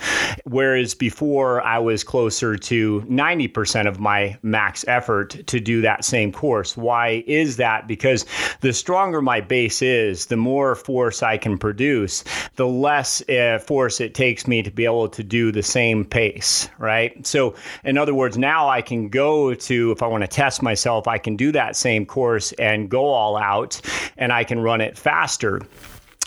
Whereas 0.45 0.95
before, 0.95 1.61
I 1.61 1.79
was 1.79 2.03
closer 2.03 2.57
to 2.57 3.01
90% 3.01 3.87
of 3.87 3.99
my 3.99 4.37
max 4.41 4.83
effort 4.87 5.45
to 5.47 5.59
do 5.59 5.81
that 5.81 6.03
same 6.03 6.31
course. 6.31 6.75
Why 6.75 7.23
is 7.27 7.57
that? 7.57 7.87
Because 7.87 8.25
the 8.61 8.73
stronger 8.73 9.21
my 9.21 9.41
base 9.41 9.81
is, 9.81 10.27
the 10.27 10.37
more 10.37 10.75
force 10.75 11.21
I 11.23 11.37
can 11.37 11.57
produce, 11.57 12.23
the 12.55 12.67
less 12.67 13.27
uh, 13.29 13.59
force 13.59 13.99
it 14.01 14.13
takes 14.13 14.47
me 14.47 14.63
to 14.63 14.71
be 14.71 14.85
able 14.85 15.09
to 15.09 15.23
do 15.23 15.51
the 15.51 15.63
same 15.63 16.05
pace, 16.05 16.69
right? 16.77 17.25
So, 17.25 17.55
in 17.83 17.97
other 17.97 18.13
words, 18.13 18.37
now 18.37 18.67
I 18.67 18.81
can 18.81 19.09
go 19.09 19.53
to, 19.53 19.91
if 19.91 20.01
I 20.01 20.07
want 20.07 20.20
to 20.21 20.27
test 20.27 20.61
myself, 20.61 21.07
I 21.07 21.17
can 21.17 21.35
do 21.35 21.51
that 21.51 21.75
same 21.75 22.05
course 22.05 22.51
and 22.53 22.89
go 22.89 23.05
all 23.05 23.37
out 23.37 23.81
and 24.17 24.31
I 24.31 24.43
can 24.43 24.59
run 24.59 24.81
it 24.81 24.97
faster. 24.97 25.61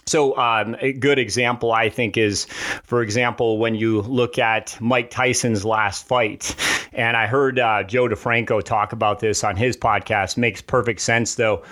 So, 0.06 0.36
um, 0.36 0.76
a 0.80 0.92
good 0.92 1.18
example, 1.18 1.72
I 1.72 1.88
think, 1.88 2.18
is, 2.18 2.44
for 2.84 3.02
example, 3.02 3.58
when 3.58 3.74
you 3.74 4.02
look 4.02 4.38
at 4.38 4.76
Mike 4.80 5.10
Tyson's 5.10 5.64
last 5.64 6.06
fight. 6.06 6.54
And 6.94 7.16
I 7.16 7.26
heard 7.26 7.58
uh, 7.58 7.82
Joe 7.82 8.08
DeFranco 8.08 8.62
talk 8.62 8.92
about 8.92 9.20
this 9.20 9.44
on 9.44 9.56
his 9.56 9.76
podcast. 9.76 10.36
Makes 10.36 10.62
perfect 10.62 11.00
sense, 11.00 11.34
though. 11.34 11.62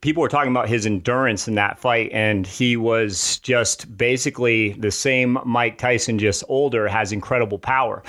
People 0.00 0.20
were 0.22 0.28
talking 0.28 0.50
about 0.50 0.68
his 0.68 0.86
endurance 0.86 1.48
in 1.48 1.54
that 1.56 1.78
fight, 1.78 2.10
and 2.12 2.46
he 2.46 2.76
was 2.76 3.38
just 3.40 3.96
basically 3.96 4.72
the 4.74 4.90
same 4.90 5.38
Mike 5.44 5.78
Tyson, 5.78 6.18
just 6.18 6.44
older, 6.48 6.86
has 6.88 7.12
incredible 7.12 7.58
power. 7.58 8.02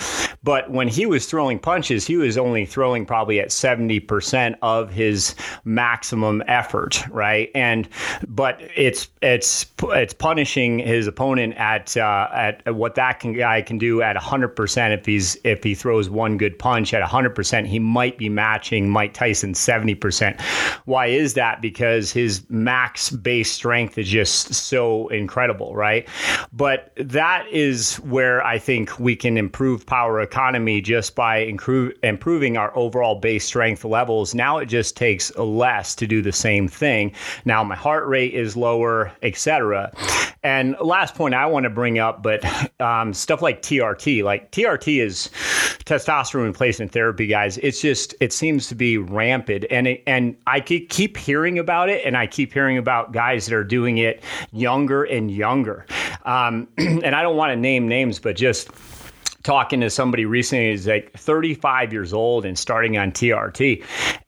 But 0.43 0.69
when 0.71 0.87
he 0.87 1.05
was 1.05 1.25
throwing 1.25 1.59
punches, 1.59 2.05
he 2.05 2.17
was 2.17 2.37
only 2.37 2.65
throwing 2.65 3.05
probably 3.05 3.39
at 3.39 3.49
70% 3.49 4.55
of 4.61 4.91
his 4.91 5.35
maximum 5.63 6.43
effort, 6.47 7.03
right? 7.09 7.49
And, 7.55 7.89
but 8.27 8.61
it's, 8.75 9.09
it's, 9.21 9.65
it's 9.81 10.13
punishing 10.13 10.79
his 10.79 11.07
opponent 11.07 11.55
at 11.55 11.95
uh, 11.97 12.27
at 12.31 12.75
what 12.75 12.95
that 12.95 13.19
can, 13.19 13.33
guy 13.33 13.61
can 13.61 13.77
do 13.77 14.01
at 14.01 14.15
100% 14.15 14.97
if 14.97 15.05
he's 15.05 15.37
if 15.43 15.63
he 15.63 15.75
throws 15.75 16.09
one 16.09 16.37
good 16.37 16.48
punch 16.57 16.93
at 16.93 17.07
100% 17.07 17.67
he 17.67 17.79
might 17.79 18.17
be 18.17 18.29
matching 18.29 18.89
Mike 18.89 19.13
Tyson 19.13 19.53
70%. 19.53 20.39
Why 20.85 21.07
is 21.07 21.33
that? 21.35 21.62
Because 21.62 22.12
his 22.12 22.49
max 22.49 23.09
base 23.09 23.51
strength 23.51 23.97
is 23.97 24.07
just 24.07 24.53
so 24.53 25.07
incredible, 25.09 25.75
right? 25.75 26.07
But 26.51 26.91
that 26.95 27.45
is 27.51 27.97
where 27.97 28.43
I 28.43 28.57
think 28.57 28.99
we 28.99 29.15
can 29.15 29.38
improve 29.38 29.85
power 29.85 30.21
economy 30.21 30.81
just 30.81 31.15
by 31.15 31.39
improve, 31.39 31.93
improving 32.03 32.57
our 32.57 32.75
overall 32.75 33.19
base 33.19 33.45
strength 33.45 33.85
levels. 33.85 34.33
Now 34.33 34.57
it 34.57 34.65
just 34.65 34.97
takes 34.97 35.35
less 35.38 35.95
to 35.95 36.07
do 36.07 36.21
the 36.21 36.31
same 36.31 36.67
thing. 36.67 37.12
Now 37.45 37.63
my 37.63 37.75
heart 37.75 38.07
rate 38.07 38.33
is 38.33 38.55
lower, 38.55 39.12
etc 39.21 39.91
and 40.43 40.75
last 40.79 41.15
point 41.15 41.33
I 41.33 41.45
want 41.47 41.65
to 41.65 41.69
bring 41.69 41.99
up, 41.99 42.23
but 42.23 42.43
um, 42.81 43.13
stuff 43.13 43.41
like 43.41 43.62
TRT, 43.62 44.23
like 44.23 44.51
TRT 44.51 45.01
is 45.01 45.29
testosterone 45.86 46.45
replacement 46.45 46.91
therapy, 46.91 47.27
guys. 47.27 47.58
It's 47.60 47.82
just 47.82 48.15
it 48.19 48.34
seems 48.34 48.67
to 48.67 48.75
be 48.75 48.97
rampant, 48.97 49.65
and 49.69 49.88
it, 49.88 50.03
and 50.08 50.36
I 50.47 50.60
keep 50.60 51.17
hearing 51.17 51.60
about 51.60 51.89
it, 51.89 52.05
and 52.05 52.17
I 52.17 52.27
keep 52.27 52.53
hearing 52.53 52.77
about 52.77 53.12
guys 53.12 53.45
that 53.47 53.55
are 53.55 53.63
doing 53.63 53.97
it 53.97 54.23
younger 54.51 55.03
and 55.03 55.32
younger. 55.32 55.86
Um, 56.25 56.67
and 56.77 57.15
I 57.15 57.21
don't 57.21 57.38
want 57.38 57.51
to 57.51 57.55
name 57.55 57.88
names, 57.88 58.19
but 58.19 58.36
just 58.36 58.69
talking 59.43 59.79
to 59.82 59.89
somebody 59.89 60.25
recently 60.25 60.71
who's 60.71 60.88
like 60.88 61.12
35 61.13 61.93
years 61.93 62.13
old 62.13 62.45
and 62.45 62.58
starting 62.58 62.97
on 62.97 63.12
TRT. 63.12 63.84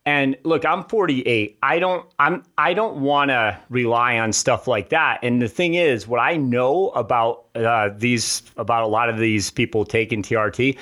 And 0.06 0.36
look, 0.44 0.64
I'm 0.64 0.84
48. 0.84 1.58
I 1.62 1.78
don't 1.78 2.06
I'm 2.18 2.42
I 2.58 2.74
don't 2.74 3.00
want 3.00 3.30
to 3.30 3.58
rely 3.68 4.18
on 4.18 4.32
stuff 4.32 4.66
like 4.66 4.88
that. 4.88 5.20
And 5.22 5.40
the 5.40 5.48
thing 5.48 5.74
is, 5.74 6.08
what 6.08 6.20
I 6.20 6.36
know 6.36 6.88
about 6.90 7.41
uh, 7.54 7.90
these 7.96 8.42
about 8.56 8.82
a 8.82 8.86
lot 8.86 9.08
of 9.08 9.18
these 9.18 9.50
people 9.50 9.84
taking 9.84 10.22
TRT 10.22 10.76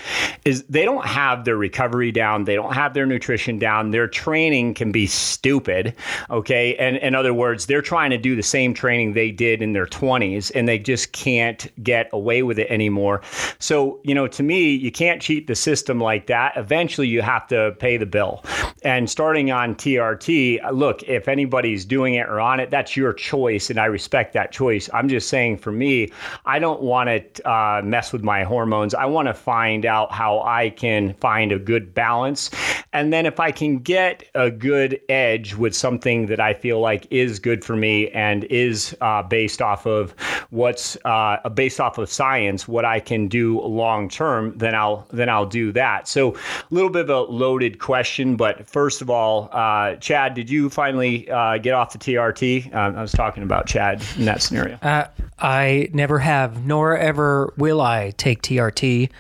is 0.44 0.62
they 0.64 0.84
don't 0.84 1.06
have 1.06 1.44
their 1.44 1.56
recovery 1.56 2.12
down, 2.12 2.44
they 2.44 2.54
don't 2.54 2.74
have 2.74 2.94
their 2.94 3.06
nutrition 3.06 3.58
down. 3.58 3.90
Their 3.90 4.06
training 4.06 4.74
can 4.74 4.92
be 4.92 5.06
stupid, 5.06 5.94
okay? 6.30 6.76
And 6.76 6.96
in 6.98 7.14
other 7.14 7.34
words, 7.34 7.66
they're 7.66 7.82
trying 7.82 8.10
to 8.10 8.18
do 8.18 8.36
the 8.36 8.42
same 8.42 8.74
training 8.74 9.14
they 9.14 9.30
did 9.30 9.62
in 9.62 9.72
their 9.72 9.86
20s 9.86 10.52
and 10.54 10.68
they 10.68 10.78
just 10.78 11.12
can't 11.12 11.68
get 11.82 12.08
away 12.12 12.42
with 12.42 12.58
it 12.58 12.70
anymore. 12.70 13.22
So, 13.58 14.00
you 14.04 14.14
know, 14.14 14.28
to 14.28 14.42
me, 14.42 14.70
you 14.74 14.92
can't 14.92 15.20
cheat 15.20 15.46
the 15.46 15.54
system 15.54 16.00
like 16.00 16.26
that. 16.26 16.56
Eventually, 16.56 17.08
you 17.08 17.22
have 17.22 17.46
to 17.48 17.74
pay 17.78 17.96
the 17.96 18.06
bill. 18.06 18.44
And 18.82 19.10
starting 19.10 19.50
on 19.50 19.74
TRT, 19.74 20.60
look, 20.72 21.02
if 21.02 21.28
anybody's 21.28 21.84
doing 21.84 22.14
it 22.14 22.28
or 22.28 22.40
on 22.40 22.60
it, 22.60 22.70
that's 22.70 22.96
your 22.96 23.12
choice, 23.12 23.70
and 23.70 23.78
I 23.78 23.86
respect 23.86 24.32
that 24.34 24.52
choice. 24.52 24.88
I'm 24.94 25.08
just 25.08 25.28
saying 25.28 25.58
for 25.58 25.72
me, 25.72 26.10
I 26.46 26.58
don't 26.60 26.82
want 26.82 27.08
to 27.08 27.50
uh, 27.50 27.82
mess 27.82 28.12
with 28.12 28.22
my 28.22 28.44
hormones. 28.44 28.94
I 28.94 29.06
want 29.06 29.28
to 29.28 29.34
find 29.34 29.84
out 29.84 30.12
how 30.12 30.40
I 30.40 30.70
can 30.70 31.14
find 31.14 31.50
a 31.52 31.58
good 31.58 31.94
balance. 31.94 32.50
And 32.92 33.12
then 33.12 33.26
if 33.26 33.40
I 33.40 33.52
can 33.52 33.78
get 33.78 34.24
a 34.34 34.50
good 34.50 35.00
edge 35.08 35.54
with 35.54 35.74
something 35.74 36.26
that 36.26 36.40
I 36.40 36.54
feel 36.54 36.80
like 36.80 37.06
is 37.10 37.38
good 37.38 37.64
for 37.64 37.76
me 37.76 38.08
and 38.10 38.44
is 38.44 38.96
uh, 39.00 39.22
based 39.22 39.62
off 39.62 39.86
of 39.86 40.12
what's 40.50 40.96
uh, 41.04 41.48
based 41.54 41.80
off 41.80 41.98
of 41.98 42.10
science, 42.10 42.66
what 42.66 42.84
I 42.84 43.00
can 43.00 43.28
do 43.28 43.60
long 43.60 44.08
term, 44.08 44.56
then 44.58 44.74
I'll 44.74 45.06
then 45.12 45.28
I'll 45.28 45.46
do 45.46 45.72
that. 45.72 46.08
So 46.08 46.34
a 46.34 46.38
little 46.70 46.90
bit 46.90 47.02
of 47.02 47.10
a 47.10 47.20
loaded 47.20 47.78
question, 47.78 48.36
but 48.36 48.68
first 48.68 49.02
of 49.02 49.10
all, 49.10 49.48
uh, 49.52 49.96
Chad, 49.96 50.34
did 50.34 50.50
you 50.50 50.68
finally 50.68 51.30
uh, 51.30 51.58
get 51.58 51.74
off 51.74 51.92
the 51.92 51.98
TRT? 51.98 52.74
Um, 52.74 52.96
I 52.96 53.02
was 53.02 53.12
talking 53.12 53.42
about 53.42 53.66
Chad 53.66 54.04
in 54.16 54.24
that 54.24 54.42
scenario. 54.42 54.76
Uh, 54.82 55.06
I 55.38 55.88
never 55.92 56.18
have, 56.18 56.49
nor 56.64 56.96
ever 56.96 57.52
will 57.56 57.80
I 57.80 58.10
take 58.12 58.42
TRT 58.42 59.10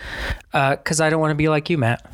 because 0.52 1.00
uh, 1.00 1.04
I 1.04 1.10
don't 1.10 1.20
want 1.20 1.30
to 1.30 1.36
be 1.36 1.48
like 1.48 1.70
you, 1.70 1.78
Matt. 1.78 2.10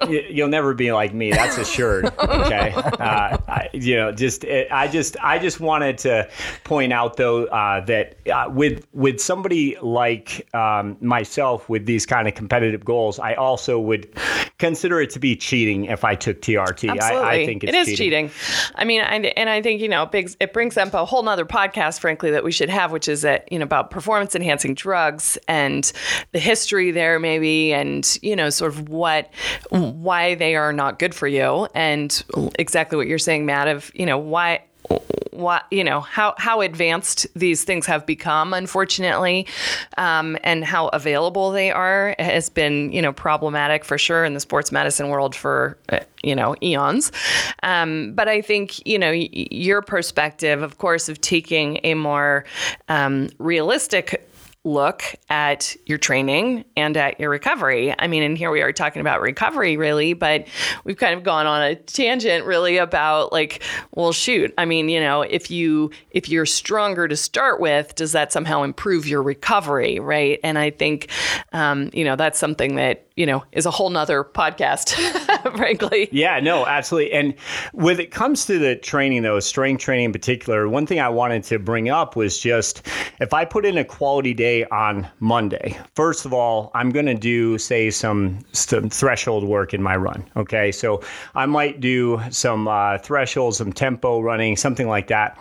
You'll 0.08 0.48
never 0.48 0.74
be 0.74 0.92
like 0.92 1.14
me. 1.14 1.30
That's 1.30 1.58
assured. 1.58 2.06
Okay. 2.18 2.74
Uh, 3.02 3.36
I, 3.48 3.68
you 3.72 3.96
know, 3.96 4.12
just 4.12 4.44
it, 4.44 4.68
I 4.70 4.86
just 4.86 5.16
I 5.22 5.38
just 5.38 5.58
wanted 5.60 5.98
to 5.98 6.28
point 6.62 6.92
out 6.92 7.16
though 7.16 7.46
uh, 7.46 7.84
that 7.86 8.16
uh, 8.28 8.48
with 8.48 8.86
with 8.92 9.20
somebody 9.20 9.76
like 9.82 10.46
um, 10.54 10.96
myself 11.00 11.68
with 11.68 11.86
these 11.86 12.06
kind 12.06 12.28
of 12.28 12.34
competitive 12.34 12.84
goals, 12.84 13.18
I 13.18 13.34
also 13.34 13.80
would 13.80 14.08
consider 14.62 15.00
it 15.00 15.10
to 15.10 15.18
be 15.18 15.34
cheating 15.34 15.86
if 15.86 16.04
I 16.04 16.14
took 16.14 16.40
TRT. 16.40 16.88
Absolutely. 16.88 17.00
I, 17.00 17.32
I 17.32 17.46
think 17.46 17.64
it 17.64 17.74
is 17.74 17.88
cheating. 17.88 18.28
cheating. 18.28 18.30
I 18.76 18.84
mean, 18.84 19.00
and, 19.00 19.26
and 19.26 19.50
I 19.50 19.60
think 19.60 19.80
you 19.80 19.88
know, 19.88 20.06
big, 20.06 20.30
it 20.38 20.52
brings 20.52 20.76
up 20.76 20.94
a 20.94 21.04
whole 21.04 21.24
nother 21.24 21.44
podcast, 21.44 21.98
frankly, 21.98 22.30
that 22.30 22.44
we 22.44 22.52
should 22.52 22.70
have, 22.70 22.92
which 22.92 23.08
is 23.08 23.22
that 23.22 23.50
you 23.50 23.58
know 23.58 23.64
about 23.64 23.90
performance 23.90 24.36
enhancing 24.36 24.74
drugs 24.74 25.36
and 25.48 25.92
the 26.30 26.38
history 26.38 26.92
there, 26.92 27.18
maybe, 27.18 27.72
and 27.72 28.16
you 28.22 28.36
know, 28.36 28.50
sort 28.50 28.72
of 28.72 28.88
what 28.88 29.32
why 29.70 30.36
they 30.36 30.54
are 30.54 30.72
not 30.72 31.00
good 31.00 31.12
for 31.12 31.26
you 31.26 31.66
and 31.74 32.22
exactly 32.56 32.96
what 32.96 33.08
you're 33.08 33.18
saying, 33.18 33.44
Matt, 33.44 33.66
of, 33.66 33.90
you 33.94 34.06
know, 34.06 34.16
why 34.18 34.62
what 35.32 35.66
you 35.70 35.82
know 35.82 36.00
how 36.00 36.34
how 36.38 36.60
advanced 36.60 37.26
these 37.34 37.64
things 37.64 37.86
have 37.86 38.04
become 38.06 38.52
unfortunately 38.52 39.46
um, 39.96 40.36
and 40.44 40.64
how 40.64 40.88
available 40.88 41.50
they 41.50 41.70
are 41.70 42.14
has 42.18 42.48
been 42.48 42.92
you 42.92 43.00
know 43.00 43.12
problematic 43.12 43.84
for 43.84 43.96
sure 43.96 44.24
in 44.24 44.34
the 44.34 44.40
sports 44.40 44.70
medicine 44.70 45.08
world 45.08 45.34
for 45.34 45.76
uh, 45.88 46.00
you 46.22 46.34
know 46.34 46.54
eons. 46.62 47.10
Um, 47.62 48.12
but 48.14 48.28
i 48.28 48.40
think 48.40 48.86
you 48.86 48.98
know 48.98 49.10
your 49.10 49.82
perspective 49.82 50.62
of 50.62 50.78
course 50.78 51.08
of 51.08 51.20
taking 51.20 51.80
a 51.82 51.94
more 51.94 52.44
um, 52.88 53.28
realistic 53.38 54.28
look 54.64 55.02
at 55.28 55.76
your 55.86 55.98
training 55.98 56.64
and 56.76 56.96
at 56.96 57.18
your 57.18 57.30
recovery. 57.30 57.92
I 57.98 58.06
mean, 58.06 58.22
and 58.22 58.38
here 58.38 58.50
we 58.50 58.62
are 58.62 58.72
talking 58.72 59.00
about 59.00 59.20
recovery 59.20 59.76
really, 59.76 60.12
but 60.12 60.46
we've 60.84 60.96
kind 60.96 61.14
of 61.14 61.24
gone 61.24 61.46
on 61.46 61.62
a 61.62 61.74
tangent 61.74 62.46
really 62.46 62.76
about 62.76 63.32
like, 63.32 63.62
well, 63.92 64.12
shoot. 64.12 64.54
I 64.56 64.64
mean, 64.64 64.88
you 64.88 65.00
know, 65.00 65.22
if 65.22 65.50
you 65.50 65.90
if 66.12 66.28
you're 66.28 66.46
stronger 66.46 67.08
to 67.08 67.16
start 67.16 67.60
with, 67.60 67.96
does 67.96 68.12
that 68.12 68.32
somehow 68.32 68.62
improve 68.62 69.08
your 69.08 69.22
recovery, 69.22 69.98
right? 69.98 70.38
And 70.44 70.56
I 70.56 70.70
think, 70.70 71.10
um, 71.52 71.90
you 71.92 72.04
know, 72.04 72.14
that's 72.14 72.38
something 72.38 72.76
that 72.76 73.06
you 73.16 73.26
know 73.26 73.44
is 73.52 73.66
a 73.66 73.70
whole 73.70 73.90
nother 73.90 74.24
podcast, 74.24 74.94
frankly. 75.56 76.08
Yeah, 76.12 76.40
no, 76.40 76.66
absolutely. 76.66 77.12
And 77.12 77.34
when 77.72 78.00
it 78.00 78.10
comes 78.10 78.46
to 78.46 78.58
the 78.58 78.76
training, 78.76 79.22
though, 79.22 79.40
strength 79.40 79.80
training 79.80 80.06
in 80.06 80.12
particular, 80.12 80.68
one 80.68 80.86
thing 80.86 81.00
I 81.00 81.08
wanted 81.08 81.44
to 81.44 81.58
bring 81.58 81.88
up 81.88 82.16
was 82.16 82.38
just 82.38 82.86
if 83.20 83.32
I 83.32 83.44
put 83.44 83.64
in 83.64 83.78
a 83.78 83.84
quality 83.84 84.34
day 84.34 84.64
on 84.66 85.08
Monday. 85.20 85.78
First 85.94 86.24
of 86.24 86.32
all, 86.32 86.70
I'm 86.74 86.90
going 86.90 87.06
to 87.06 87.14
do, 87.14 87.58
say, 87.58 87.90
some, 87.90 88.40
some, 88.52 88.88
threshold 88.90 89.44
work 89.44 89.74
in 89.74 89.82
my 89.82 89.96
run. 89.96 90.24
Okay. 90.36 90.72
So 90.72 91.02
I 91.34 91.46
might 91.46 91.80
do 91.80 92.20
some 92.30 92.68
uh, 92.68 92.98
some 92.98 93.72
tempo 93.72 94.20
running, 94.20 94.56
something 94.56 94.88
like 94.88 95.08
that. 95.08 95.38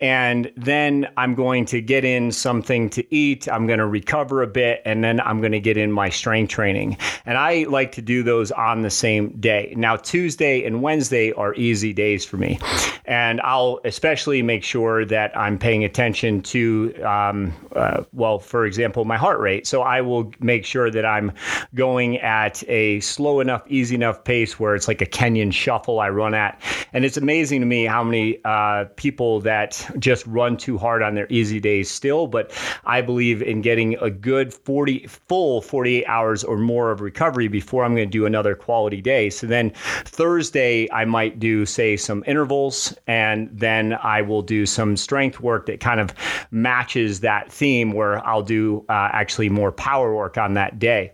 And 0.00 0.50
then 0.56 1.08
I'm 1.16 1.34
going 1.34 1.64
to 1.66 1.80
get 1.80 2.04
in 2.04 2.32
something 2.32 2.90
to 2.90 3.14
eat. 3.14 3.48
I'm 3.48 3.66
going 3.66 3.78
to 3.78 3.86
recover 3.86 4.42
a 4.42 4.46
bit. 4.46 4.82
And 4.84 5.04
then 5.04 5.20
I'm 5.20 5.40
going 5.40 5.52
to 5.52 5.60
get 5.60 5.76
in 5.76 5.92
my 5.92 6.10
strength 6.10 6.50
training. 6.50 6.96
And 7.26 7.38
I 7.38 7.64
like 7.64 7.92
to 7.92 8.02
do 8.02 8.22
those 8.22 8.50
on 8.52 8.82
the 8.82 8.90
same 8.90 9.30
day. 9.40 9.74
Now, 9.76 9.96
Tuesday 9.96 10.64
and 10.64 10.82
Wednesday 10.82 11.32
are 11.32 11.54
easy 11.54 11.92
days 11.92 12.24
for 12.24 12.36
me. 12.36 12.58
And 13.04 13.40
I'll 13.42 13.80
especially 13.84 14.42
make 14.42 14.62
sure 14.62 15.04
that 15.04 15.36
I'm 15.36 15.58
paying 15.58 15.84
attention 15.84 16.40
to, 16.42 16.94
um, 17.02 17.52
uh, 17.74 18.04
well, 18.12 18.38
for 18.38 18.64
example, 18.64 19.04
my 19.04 19.16
heart 19.16 19.40
rate. 19.40 19.66
So 19.66 19.82
I 19.82 20.00
will 20.00 20.32
make 20.40 20.64
sure 20.64 20.90
that 20.90 21.04
I'm 21.04 21.32
going 21.74 22.18
at 22.18 22.62
a 22.68 23.00
slow 23.00 23.40
enough, 23.40 23.62
easy 23.68 23.94
enough 23.94 24.24
pace 24.24 24.58
where 24.58 24.74
it's 24.74 24.88
like 24.88 25.02
a 25.02 25.06
Kenyan 25.06 25.52
shuffle 25.52 26.00
I 26.00 26.08
run 26.10 26.34
at. 26.34 26.60
And 26.92 27.04
it's 27.04 27.16
amazing 27.16 27.60
to 27.60 27.66
me 27.66 27.84
how 27.84 28.04
many 28.04 28.38
uh, 28.44 28.86
people 28.96 29.40
that 29.40 29.84
just 29.98 30.26
run 30.26 30.56
too 30.56 30.78
hard 30.78 31.02
on 31.02 31.14
their 31.14 31.26
easy 31.28 31.60
days 31.60 31.90
still. 31.90 32.26
But 32.26 32.52
I 32.84 33.02
believe 33.02 33.42
in 33.42 33.62
getting 33.62 33.96
a 33.96 34.10
good 34.10 34.54
40, 34.54 35.06
full 35.06 35.60
48 35.60 36.06
hours 36.06 36.44
or 36.44 36.56
more 36.56 36.90
of 36.90 37.01
recovery 37.02 37.48
before 37.48 37.84
I'm 37.84 37.94
going 37.94 38.08
to 38.08 38.10
do 38.10 38.26
another 38.26 38.54
quality 38.54 39.00
day. 39.00 39.30
So 39.30 39.46
then 39.46 39.70
Thursday, 40.04 40.90
I 40.92 41.04
might 41.04 41.38
do, 41.38 41.66
say, 41.66 41.96
some 41.96 42.24
intervals, 42.26 42.94
and 43.06 43.50
then 43.52 43.94
I 44.02 44.22
will 44.22 44.42
do 44.42 44.64
some 44.66 44.96
strength 44.96 45.40
work 45.40 45.66
that 45.66 45.80
kind 45.80 46.00
of 46.00 46.14
matches 46.50 47.20
that 47.20 47.52
theme 47.52 47.92
where 47.92 48.24
I'll 48.26 48.42
do 48.42 48.84
uh, 48.88 49.10
actually 49.12 49.48
more 49.48 49.72
power 49.72 50.14
work 50.14 50.38
on 50.38 50.54
that 50.54 50.78
day. 50.78 51.12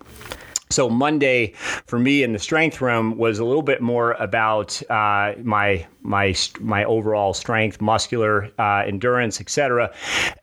So 0.71 0.91
Monday 0.91 1.55
for 1.87 1.99
me 1.99 2.23
in 2.23 2.33
the 2.33 2.39
strength 2.39 2.81
room 2.81 3.17
was 3.17 3.39
a 3.39 3.45
little 3.45 3.63
bit 3.63 3.81
more 3.81 4.13
about 4.13 4.81
uh, 4.91 5.35
my 5.43 5.87
my 6.03 6.35
my 6.61 6.85
overall 6.85 7.33
strength, 7.33 7.81
muscular 7.81 8.51
uh, 8.59 8.85
endurance, 8.87 9.41
etc. 9.41 9.95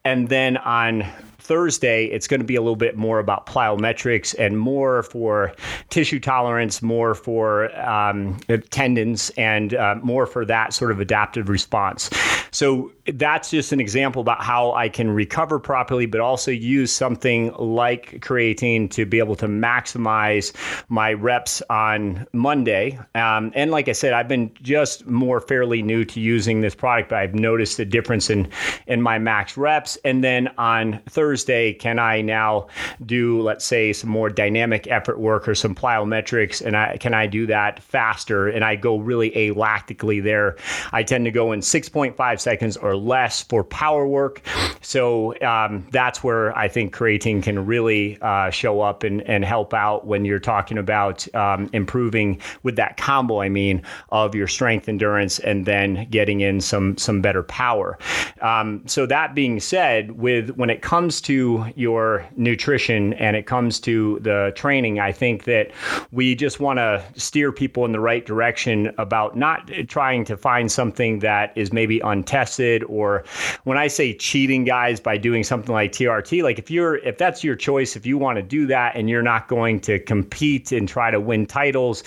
And 0.04 0.30
then 0.30 0.58
on 0.58 1.06
Thursday, 1.46 2.06
it's 2.06 2.28
going 2.28 2.40
to 2.40 2.46
be 2.46 2.56
a 2.56 2.62
little 2.62 2.76
bit 2.76 2.98
more 2.98 3.20
about 3.20 3.46
plyometrics 3.46 4.36
and 4.40 4.60
more 4.60 5.04
for 5.04 5.54
tissue 5.90 6.20
tolerance, 6.20 6.82
more 6.82 7.14
for 7.14 7.76
um, 7.80 8.38
tendons, 8.72 9.30
and 9.38 9.74
uh, 9.74 9.96
more 10.02 10.26
for 10.26 10.46
that 10.46 10.74
sort 10.74 10.92
of 10.92 11.00
adaptive 11.00 11.50
response. 11.50 12.10
So 12.52 12.92
that's 13.14 13.52
just 13.52 13.72
an 13.74 13.80
example 13.80 14.22
about 14.22 14.42
how 14.42 14.72
I 14.72 14.90
can 14.90 15.12
recover 15.12 15.60
properly, 15.60 16.06
but 16.06 16.22
also 16.22 16.52
use 16.52 16.92
something 16.92 17.54
like 17.54 18.22
creatine 18.22 18.90
to 18.92 19.06
be 19.06 19.20
able 19.20 19.36
to 19.36 19.48
maximize 19.48 20.54
my 20.90 21.14
reps 21.14 21.62
on 21.70 22.26
Monday. 22.34 22.98
Um, 23.14 23.52
and 23.56 23.72
like 23.72 23.90
I 23.90 23.92
said, 23.92 24.14
I've 24.14 24.28
been 24.28 24.52
just 24.62 25.06
more 25.06 25.40
fairly 25.40 25.82
new 25.82 26.06
to 26.06 26.20
using 26.20 26.62
this 26.62 26.74
product, 26.74 27.10
but 27.10 27.20
I've 27.20 27.36
noticed 27.36 27.78
a 27.80 27.86
difference 27.86 28.30
in 28.30 28.48
in 28.88 29.02
my 29.02 29.20
max 29.20 29.58
reps. 29.58 29.98
And 30.06 30.24
then 30.24 30.48
on 30.58 31.02
Thursday, 31.10 31.35
can 31.44 32.00
I 32.00 32.22
now 32.22 32.68
do, 33.06 33.42
let's 33.42 33.66
say, 33.66 33.94
some 33.94 34.10
more 34.10 34.30
dynamic 34.30 34.88
effort 34.88 35.20
work 35.20 35.48
or 35.48 35.56
some 35.56 35.76
plyometrics, 35.76 36.66
and 36.66 36.76
I 36.76 36.98
can 36.98 37.14
I 37.14 37.28
do 37.28 37.48
that 37.48 37.82
faster? 37.82 38.48
And 38.48 38.64
I 38.64 38.76
go 38.76 38.98
really 38.98 39.32
alactically 39.50 40.20
there. 40.20 40.56
I 40.92 41.04
tend 41.04 41.26
to 41.26 41.32
go 41.32 41.52
in 41.52 41.60
6.5 41.60 42.40
seconds 42.40 42.78
or 42.78 42.96
less 42.96 43.44
for 43.44 43.64
power 43.64 44.08
work. 44.08 44.42
So 44.82 45.40
um, 45.42 45.88
that's 45.92 46.24
where 46.24 46.56
I 46.58 46.68
think 46.68 46.96
creatine 46.96 47.42
can 47.42 47.66
really 47.66 48.20
uh, 48.22 48.50
show 48.50 48.82
up 48.82 49.04
and, 49.04 49.22
and 49.24 49.44
help 49.44 49.74
out 49.74 50.06
when 50.06 50.26
you're 50.26 50.40
talking 50.40 50.78
about 50.78 51.34
um, 51.36 51.70
improving 51.74 52.40
with 52.64 52.76
that 52.76 52.98
combo, 52.98 53.42
I 53.42 53.50
mean, 53.50 53.82
of 54.10 54.36
your 54.36 54.48
strength 54.48 54.88
endurance 54.88 55.40
and 55.40 55.66
then 55.66 56.08
getting 56.10 56.42
in 56.42 56.62
some 56.62 56.98
some 56.98 57.22
better 57.22 57.44
power. 57.44 57.98
Um, 58.42 58.84
so 58.86 59.06
that 59.06 59.36
being 59.36 59.60
said, 59.60 60.12
with 60.12 60.52
when 60.52 60.70
it 60.70 60.82
comes 60.82 61.22
to 61.26 61.66
your 61.76 62.24
nutrition 62.36 63.14
and 63.16 63.36
it 63.36 63.48
comes 63.48 63.80
to 63.80 64.20
the 64.22 64.54
training, 64.56 65.00
I 65.00 65.12
think 65.12 65.46
that 65.46 65.72
we 66.12 66.36
just 66.36 66.60
want 66.60 66.78
to 66.78 67.04
steer 67.16 67.52
people 67.52 67.84
in 67.84 67.92
the 67.92 68.00
right 68.00 68.24
direction 68.24 68.94
about 69.00 69.36
not 69.36 69.70
trying 69.88 70.24
to 70.26 70.38
find 70.38 70.72
something 70.72 71.20
that 71.20 71.52
is 71.56 71.74
maybe 71.74 72.00
untested 72.02 72.84
or 72.84 73.24
when 73.64 73.78
I 73.78 73.88
say 73.88 74.14
cheating 74.14 74.66
guys 74.66 75.00
by 75.00 75.18
doing 75.18 75.44
something 75.44 75.74
like 75.74 75.92
TRT, 75.92 76.44
like 76.44 76.60
if 76.60 76.70
you're 76.70 76.98
if 76.98 77.18
that's 77.18 77.44
your 77.44 77.56
choice, 77.56 77.96
if 77.96 78.06
you 78.06 78.20
want 78.20 78.36
to 78.36 78.44
do 78.44 78.68
that 78.68 78.96
and 78.96 79.10
you're 79.10 79.24
not 79.24 79.48
going 79.48 79.80
to 79.82 79.98
compete 79.98 80.72
and 80.72 80.88
try 80.88 81.10
to 81.10 81.20
win 81.20 81.48
titles, 81.48 82.04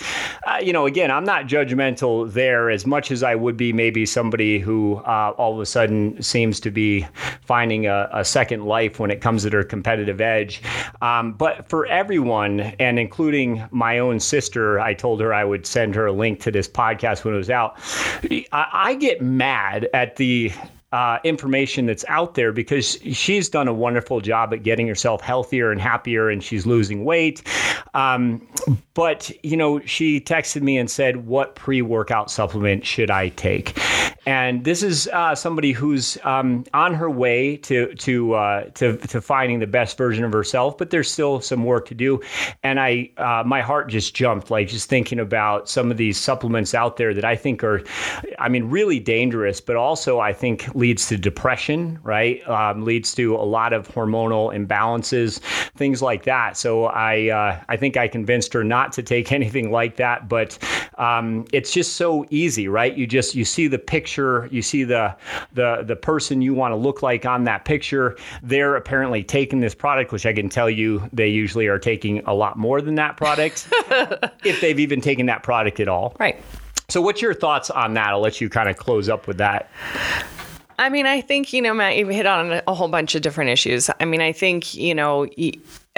uh, 0.47 0.59
you 0.61 0.71
know, 0.71 0.85
again, 0.85 1.11
I'm 1.11 1.25
not 1.25 1.47
judgmental 1.47 2.31
there 2.31 2.69
as 2.69 2.85
much 2.85 3.11
as 3.11 3.21
I 3.21 3.35
would 3.35 3.57
be 3.57 3.73
maybe 3.73 4.05
somebody 4.05 4.59
who 4.59 4.97
uh, 5.05 5.33
all 5.37 5.53
of 5.53 5.59
a 5.59 5.65
sudden 5.65 6.21
seems 6.21 6.61
to 6.61 6.71
be 6.71 7.05
finding 7.41 7.85
a, 7.85 8.09
a 8.13 8.23
second 8.23 8.65
life 8.65 8.99
when 8.99 9.08
when 9.09 9.17
it 9.17 9.21
comes 9.21 9.41
to 9.41 9.49
their 9.49 9.63
competitive 9.63 10.21
edge. 10.21 10.61
Um, 11.01 11.33
but 11.33 11.67
for 11.67 11.87
everyone, 11.87 12.59
and 12.79 12.99
including 12.99 13.67
my 13.71 13.97
own 13.97 14.19
sister, 14.19 14.79
I 14.79 14.93
told 14.93 15.19
her 15.21 15.33
I 15.33 15.43
would 15.43 15.65
send 15.65 15.95
her 15.95 16.05
a 16.05 16.11
link 16.11 16.41
to 16.41 16.51
this 16.51 16.67
podcast 16.67 17.25
when 17.25 17.33
it 17.33 17.37
was 17.37 17.49
out. 17.49 17.75
I, 18.29 18.45
I 18.71 18.93
get 18.93 19.19
mad 19.19 19.89
at 19.95 20.17
the 20.17 20.51
uh, 20.91 21.17
information 21.23 21.87
that's 21.87 22.05
out 22.07 22.35
there 22.35 22.51
because 22.51 22.99
she's 23.11 23.49
done 23.49 23.67
a 23.67 23.73
wonderful 23.73 24.21
job 24.21 24.53
at 24.53 24.61
getting 24.61 24.87
herself 24.87 25.21
healthier 25.21 25.71
and 25.71 25.81
happier 25.81 26.29
and 26.29 26.43
she's 26.43 26.67
losing 26.67 27.03
weight. 27.03 27.41
Um, 27.95 28.47
but, 28.93 29.31
you 29.43 29.57
know, 29.57 29.79
she 29.81 30.21
texted 30.21 30.61
me 30.61 30.77
and 30.77 30.89
said, 30.89 31.25
What 31.25 31.55
pre 31.55 31.81
workout 31.81 32.29
supplement 32.29 32.85
should 32.85 33.09
I 33.09 33.29
take? 33.29 33.75
And 34.29 34.63
this 34.63 34.83
is 34.83 35.07
uh, 35.07 35.33
somebody 35.33 35.71
who's 35.71 36.15
um, 36.23 36.63
on 36.71 36.93
her 36.93 37.09
way 37.09 37.57
to 37.57 37.95
to, 37.95 38.33
uh, 38.35 38.63
to 38.75 38.95
to 38.95 39.21
finding 39.21 39.57
the 39.57 39.65
best 39.65 39.97
version 39.97 40.23
of 40.23 40.31
herself, 40.31 40.77
but 40.77 40.91
there's 40.91 41.09
still 41.09 41.41
some 41.41 41.63
work 41.63 41.87
to 41.87 41.95
do. 41.95 42.21
And 42.61 42.79
I, 42.79 43.09
uh, 43.17 43.41
my 43.43 43.61
heart 43.61 43.89
just 43.89 44.13
jumped, 44.13 44.51
like 44.51 44.67
just 44.67 44.87
thinking 44.87 45.19
about 45.19 45.67
some 45.67 45.89
of 45.89 45.97
these 45.97 46.15
supplements 46.15 46.75
out 46.75 46.97
there 46.97 47.11
that 47.15 47.25
I 47.25 47.35
think 47.35 47.63
are, 47.63 47.81
I 48.37 48.49
mean, 48.49 48.65
really 48.65 48.99
dangerous, 48.99 49.59
but 49.59 49.75
also 49.75 50.19
I 50.19 50.31
think 50.31 50.75
leads 50.75 51.07
to 51.07 51.17
depression, 51.17 51.97
right? 52.03 52.47
Um, 52.47 52.85
leads 52.85 53.15
to 53.15 53.35
a 53.35 53.47
lot 53.57 53.73
of 53.73 53.87
hormonal 53.87 54.53
imbalances, 54.53 55.39
things 55.75 56.03
like 56.03 56.25
that. 56.25 56.55
So 56.55 56.85
I, 56.85 57.29
uh, 57.29 57.63
I 57.67 57.77
think 57.77 57.97
I 57.97 58.07
convinced 58.07 58.53
her 58.53 58.63
not 58.63 58.91
to 58.93 59.01
take 59.01 59.31
anything 59.39 59.71
like 59.71 59.95
that. 59.95 60.29
But 60.29 60.59
um, 60.99 61.45
it's 61.53 61.71
just 61.71 61.95
so 61.95 62.25
easy, 62.29 62.67
right? 62.67 62.95
You 62.95 63.07
just 63.07 63.33
you 63.33 63.45
see 63.45 63.67
the 63.67 63.79
picture, 63.79 64.18
you 64.51 64.61
see 64.61 64.83
the 64.83 65.15
the 65.53 65.83
the 65.85 65.95
person 65.95 66.41
you 66.41 66.53
want 66.53 66.71
to 66.71 66.75
look 66.75 67.01
like 67.01 67.25
on 67.25 67.43
that 67.45 67.65
picture. 67.65 68.17
They're 68.43 68.75
apparently 68.75 69.23
taking 69.23 69.59
this 69.59 69.75
product, 69.75 70.11
which 70.11 70.25
I 70.25 70.33
can 70.33 70.49
tell 70.49 70.69
you 70.69 71.07
they 71.13 71.27
usually 71.27 71.67
are 71.67 71.79
taking 71.79 72.23
a 72.25 72.33
lot 72.33 72.57
more 72.57 72.81
than 72.81 72.95
that 72.95 73.17
product, 73.17 73.67
if 74.43 74.61
they've 74.61 74.79
even 74.79 75.01
taken 75.01 75.25
that 75.27 75.43
product 75.43 75.79
at 75.79 75.87
all. 75.87 76.15
Right. 76.19 76.41
So, 76.89 77.01
what's 77.01 77.21
your 77.21 77.33
thoughts 77.33 77.69
on 77.69 77.93
that? 77.93 78.09
I'll 78.09 78.19
let 78.19 78.41
you 78.41 78.49
kind 78.49 78.67
of 78.67 78.77
close 78.77 79.09
up 79.09 79.27
with 79.27 79.37
that. 79.37 79.69
I 80.79 80.89
mean, 80.89 81.05
I 81.05 81.19
think, 81.19 81.51
you 81.51 81.61
know, 81.61 81.73
Matt, 81.73 81.97
you've 81.97 82.07
hit 82.07 82.25
on 82.25 82.61
a 82.65 82.73
whole 82.73 82.87
bunch 82.87 83.13
of 83.13 83.21
different 83.21 83.49
issues. 83.49 83.89
I 83.99 84.05
mean, 84.05 84.21
I 84.21 84.31
think, 84.31 84.73
you 84.73 84.95
know, 84.95 85.27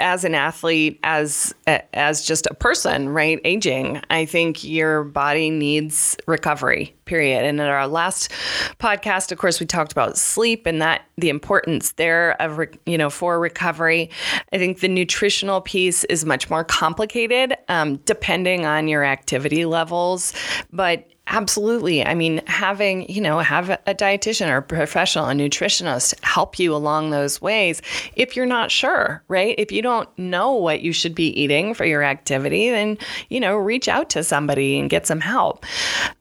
as 0.02 0.24
an 0.24 0.34
athlete, 0.34 0.98
as 1.04 1.54
as 1.94 2.26
just 2.26 2.46
a 2.46 2.54
person, 2.54 3.08
right, 3.08 3.40
aging, 3.44 4.02
I 4.10 4.26
think 4.26 4.64
your 4.64 5.04
body 5.04 5.48
needs 5.48 6.16
recovery. 6.26 6.94
Period. 7.04 7.44
And 7.44 7.60
in 7.60 7.66
our 7.66 7.86
last 7.86 8.30
podcast, 8.78 9.32
of 9.32 9.38
course, 9.38 9.60
we 9.60 9.66
talked 9.66 9.92
about 9.92 10.18
sleep 10.18 10.66
and 10.66 10.82
that 10.82 11.02
the 11.16 11.28
importance 11.28 11.92
there 11.92 12.40
of 12.42 12.60
you 12.84 12.98
know 12.98 13.10
for 13.10 13.38
recovery. 13.38 14.10
I 14.52 14.58
think 14.58 14.80
the 14.80 14.88
nutritional 14.88 15.60
piece 15.60 16.04
is 16.04 16.24
much 16.24 16.50
more 16.50 16.64
complicated, 16.64 17.56
um, 17.68 17.96
depending 17.98 18.66
on 18.66 18.88
your 18.88 19.04
activity 19.04 19.64
levels, 19.64 20.34
but 20.72 21.11
Absolutely. 21.28 22.04
I 22.04 22.14
mean, 22.14 22.42
having, 22.46 23.08
you 23.08 23.20
know, 23.20 23.38
have 23.38 23.70
a 23.70 23.94
dietitian 23.94 24.50
or 24.50 24.56
a 24.56 24.62
professional, 24.62 25.28
a 25.28 25.32
nutritionist 25.32 26.22
help 26.24 26.58
you 26.58 26.74
along 26.74 27.10
those 27.10 27.40
ways 27.40 27.80
if 28.16 28.34
you're 28.34 28.44
not 28.44 28.72
sure, 28.72 29.22
right? 29.28 29.54
If 29.56 29.70
you 29.70 29.82
don't 29.82 30.08
know 30.18 30.52
what 30.52 30.82
you 30.82 30.92
should 30.92 31.14
be 31.14 31.28
eating 31.40 31.74
for 31.74 31.84
your 31.84 32.02
activity, 32.02 32.70
then, 32.70 32.98
you 33.30 33.38
know, 33.38 33.56
reach 33.56 33.86
out 33.86 34.10
to 34.10 34.24
somebody 34.24 34.78
and 34.78 34.90
get 34.90 35.06
some 35.06 35.20
help. 35.20 35.64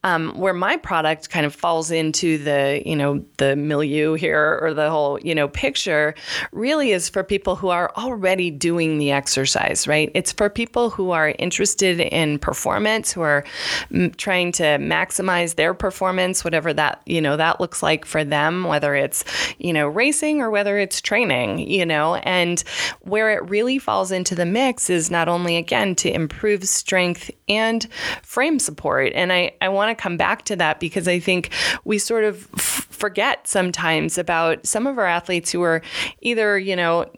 Um, 0.04 0.38
where 0.38 0.54
my 0.54 0.78
product 0.78 1.32
kind 1.32 1.48
of 1.48 1.56
falls 1.56 1.90
into 1.90 2.38
the, 2.38 2.84
you 2.86 2.96
know, 2.96 3.26
the 3.38 3.56
milieu 3.56 4.14
here 4.14 4.60
or 4.62 4.74
the 4.74 4.92
whole, 4.92 5.20
you 5.22 5.34
know, 5.34 5.48
picture 5.48 6.14
really 6.52 6.92
is 6.92 7.10
for 7.10 7.24
people 7.24 7.56
who 7.56 7.70
are 7.70 7.92
already 7.98 8.52
doing 8.52 9.00
the 9.00 9.12
exercise, 9.12 9.88
right? 9.88 10.12
It's 10.14 10.32
for 10.32 10.48
people 10.48 10.92
who 10.92 11.10
are 11.10 11.34
interested 11.40 12.00
in 12.00 12.38
performance, 12.38 13.12
who 13.12 13.22
are 13.22 13.44
m- 13.92 14.12
trying 14.12 14.52
to 14.54 14.78
maximize 14.92 15.56
their 15.56 15.74
performance, 15.74 16.44
whatever 16.44 16.74
that, 16.74 17.02
you 17.06 17.22
know, 17.22 17.38
that 17.38 17.60
looks 17.62 17.82
like 17.82 18.06
for 18.06 18.24
them, 18.24 18.66
whether 18.66 18.94
it's, 18.96 19.24
you 19.58 19.72
know, 19.72 19.88
racing 19.88 20.42
or 20.42 20.50
whether 20.50 20.78
it's 20.78 21.02
training, 21.02 21.60
you 21.60 21.86
know, 21.86 22.16
and 22.16 22.64
where 23.02 23.32
it 23.32 23.50
really 23.50 23.80
falls 23.80 24.12
into 24.12 24.36
the 24.36 24.46
mix 24.46 24.90
is 24.90 25.10
not 25.10 25.28
only 25.28 25.56
again 25.58 25.96
to 25.96 26.14
improve 26.14 26.66
strength 26.66 27.32
and 27.48 27.88
frame 28.22 28.60
support. 28.60 29.14
And 29.14 29.32
I, 29.32 29.54
I 29.62 29.70
want 29.70 29.96
to 29.96 30.02
come 30.02 30.18
back 30.18 30.46
to 30.46 30.56
that 30.58 30.80
because 30.80 31.08
I 31.08 31.20
think 31.20 31.52
we 31.86 31.98
sort 31.98 32.24
of 32.24 32.48
f- 32.56 32.88
forget 32.90 33.48
sometimes 33.48 34.18
about 34.18 34.66
some 34.66 34.88
of 34.88 34.98
our 34.98 35.08
athletes 35.08 35.52
who 35.52 35.62
are 35.62 35.82
either, 36.22 36.58
you 36.58 36.76
know, 36.76 37.10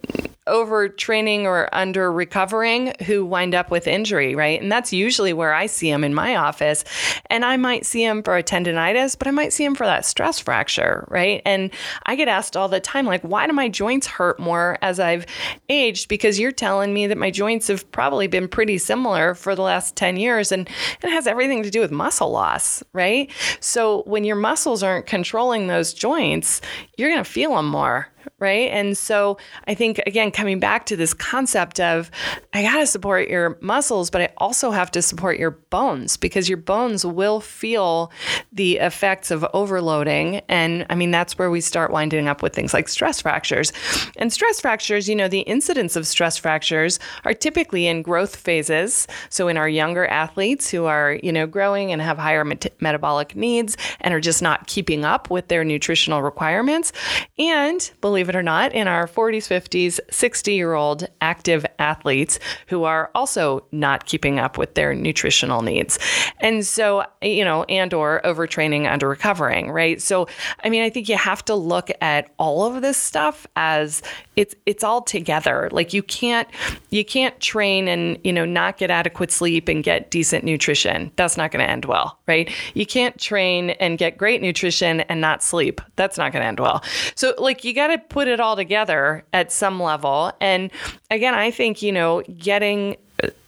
overtraining 0.47 1.43
or 1.43 1.73
under 1.73 2.12
recovering 2.12 2.93
who 3.05 3.25
wind 3.25 3.55
up 3.55 3.71
with 3.71 3.88
injury, 3.88 4.36
right? 4.36 4.62
And 4.62 4.71
that's 4.71 4.91
usually 4.91 5.33
where 5.33 5.53
I 5.53 5.67
see 5.67 5.89
them 5.89 6.03
in 6.03 6.13
my 6.13 6.36
office. 6.36 6.83
And 7.29 7.45
I 7.45 7.57
might 7.63 7.86
see 7.86 8.04
him 8.04 8.21
for 8.21 8.38
a 8.38 8.43
tendonitis, 8.43 9.17
but 9.17 9.28
I 9.28 9.32
might 9.32 9.54
see 9.54 9.63
him 9.63 9.73
for 9.73 9.86
that 9.86 10.06
stress 10.06 10.38
fracture, 10.38 11.08
right? 11.08 11.41
And 11.45 11.71
I 12.06 12.15
get 12.15 12.28
asked 12.28 12.58
all 12.58 12.67
the 12.67 12.82
time, 12.82 13.06
like, 13.06 13.21
why 13.21 13.47
do 13.47 13.54
my 13.54 13.69
joints 13.69 14.06
hurt 14.06 14.38
more 14.38 14.78
as 14.82 14.99
I've 14.99 15.26
aged? 15.69 16.10
Because 16.10 16.38
you're 16.38 16.52
telling 16.52 16.93
me 16.93 17.08
that 17.08 17.17
my 17.17 17.32
joints 17.32 17.67
have 17.69 17.89
probably 17.93 18.28
been 18.28 18.49
pretty 18.49 18.78
similar 18.78 19.34
for 19.34 19.56
the 19.56 19.62
last 19.62 19.95
10 19.95 20.17
years. 20.17 20.52
And 20.52 20.69
it 21.02 21.10
has 21.10 21.26
everything 21.26 21.63
to 21.63 21.71
do 21.71 21.80
with 21.80 21.91
muscle 21.91 22.30
loss, 22.30 22.84
right? 22.91 23.32
So 23.62 24.04
when 24.06 24.26
your 24.26 24.36
muscles 24.36 24.84
aren't 24.84 25.06
controlling 25.06 25.67
those 25.67 25.93
joints, 25.93 26.60
you're 26.97 27.10
going 27.10 27.23
to 27.23 27.30
feel 27.30 27.56
them 27.56 27.67
more 27.67 28.10
right? 28.39 28.69
And 28.71 28.97
so 28.97 29.38
I 29.67 29.73
think, 29.73 29.99
again, 30.05 30.31
coming 30.31 30.59
back 30.59 30.86
to 30.88 30.95
this 30.95 31.13
concept 31.13 31.79
of 31.79 32.09
I 32.53 32.63
got 32.63 32.79
to 32.79 32.88
support 32.88 33.29
your 33.29 33.57
muscles, 33.62 34.09
but 34.09 34.21
I 34.21 34.29
also 34.38 34.71
have 34.71 34.91
to 34.91 35.01
support 35.01 35.38
your 35.38 35.51
bones 35.51 36.17
because 36.17 36.49
your 36.49 36.57
bones 36.57 37.05
will 37.05 37.39
feel 37.39 38.12
the 38.51 38.77
effects 38.77 39.31
of 39.31 39.45
overloading. 39.53 40.41
And 40.49 40.86
I 40.89 40.95
mean, 40.95 41.12
that's 41.12 41.38
where 41.38 41.49
we 41.49 41.62
start 41.62 41.91
winding 41.91 42.27
up 42.27 42.41
with 42.41 42.53
things 42.53 42.73
like 42.73 42.88
stress 42.88 43.21
fractures. 43.21 43.71
And 44.17 44.31
stress 44.31 44.59
fractures, 44.59 45.07
you 45.09 45.15
know, 45.15 45.27
the 45.27 45.41
incidence 45.41 45.95
of 45.95 46.07
stress 46.07 46.38
fractures 46.38 46.99
are 47.25 47.33
typically 47.33 47.88
in 47.88 48.01
growth 48.01 48.36
phases. 48.36 49.07
So 49.29 49.47
in 49.47 49.57
our 49.57 49.69
younger 49.69 50.05
athletes 50.07 50.69
who 50.69 50.86
are, 50.86 51.19
you 51.23 51.31
know, 51.31 51.47
growing 51.47 51.91
and 51.91 52.01
have 52.01 52.17
higher 52.17 52.43
met- 52.45 52.73
metabolic 52.81 53.36
needs 53.36 53.77
and 54.01 54.13
are 54.13 54.19
just 54.19 54.41
not 54.41 54.67
keeping 54.67 55.05
up 55.05 55.29
with 55.29 55.47
their 55.47 55.63
nutritional 55.63 56.21
requirements. 56.21 56.91
And 57.38 57.91
believe 58.01 58.12
it 58.15 58.36
or 58.36 58.43
not, 58.43 58.73
in 58.73 58.88
our 58.88 59.08
40s, 59.08 59.47
50s, 59.47 59.99
60 60.10 60.54
year 60.54 60.73
old 60.73 61.08
active 61.21 61.65
athletes 61.80 62.39
who 62.67 62.84
are 62.84 63.12
also 63.15 63.65
not 63.71 64.06
keeping 64.06 64.39
up 64.39 64.58
with 64.58 64.76
their 64.76 64.93
nutritional 64.93 65.62
needs. 65.62 65.99
And 66.39 66.65
so, 66.65 67.06
you 67.21 67.43
know, 67.43 67.63
and 67.63 67.93
or 67.93 68.21
overtraining, 68.23 68.91
under 68.91 69.08
recovering, 69.08 69.71
right? 69.71 70.02
So, 70.02 70.28
I 70.63 70.69
mean, 70.69 70.84
I 70.84 70.89
think 70.89 71.10
you 71.10 71.17
have 71.17 71.43
to 71.45 71.56
look 71.56 71.89
at 72.02 72.32
all 72.38 72.65
of 72.65 72.82
this 72.82 72.97
stuff 72.97 73.47
as 73.56 74.02
it's 74.36 74.56
it's 74.65 74.84
all 74.84 75.02
together. 75.02 75.69
Like 75.71 75.93
you 75.93 76.04
can't 76.04 76.47
you 76.89 77.06
can't 77.06 77.39
train 77.39 77.88
and, 77.88 78.17
you 78.23 78.34
know, 78.34 78.45
not 78.45 78.78
get 78.78 78.89
adequate 78.89 79.32
sleep 79.32 79.67
and 79.67 79.84
get 79.84 80.12
decent 80.12 80.43
nutrition. 80.43 81.12
That's 81.15 81.38
not 81.38 81.52
going 81.52 81.63
to 81.65 81.69
end 81.69 81.86
well, 81.86 82.19
right? 82.28 82.49
You 82.73 82.86
can't 82.86 83.19
train 83.19 83.71
and 83.71 83.97
get 83.97 84.17
great 84.17 84.41
nutrition 84.41 85.02
and 85.02 85.21
not 85.21 85.43
sleep. 85.43 85.82
That's 85.95 86.17
not 86.17 86.32
going 86.32 86.41
to 86.41 86.47
end 86.47 86.60
well. 86.60 86.84
So, 87.15 87.34
like 87.38 87.63
you 87.63 87.73
got 87.73 87.88
to 87.88 87.97
put 88.09 88.27
it 88.27 88.39
all 88.39 88.55
together 88.55 89.23
at 89.33 89.51
some 89.51 89.81
level. 89.81 90.31
And 90.39 90.71
again, 91.09 91.33
I 91.33 91.51
think, 91.51 91.81
you 91.81 91.91
know, 91.91 92.21
getting 92.37 92.97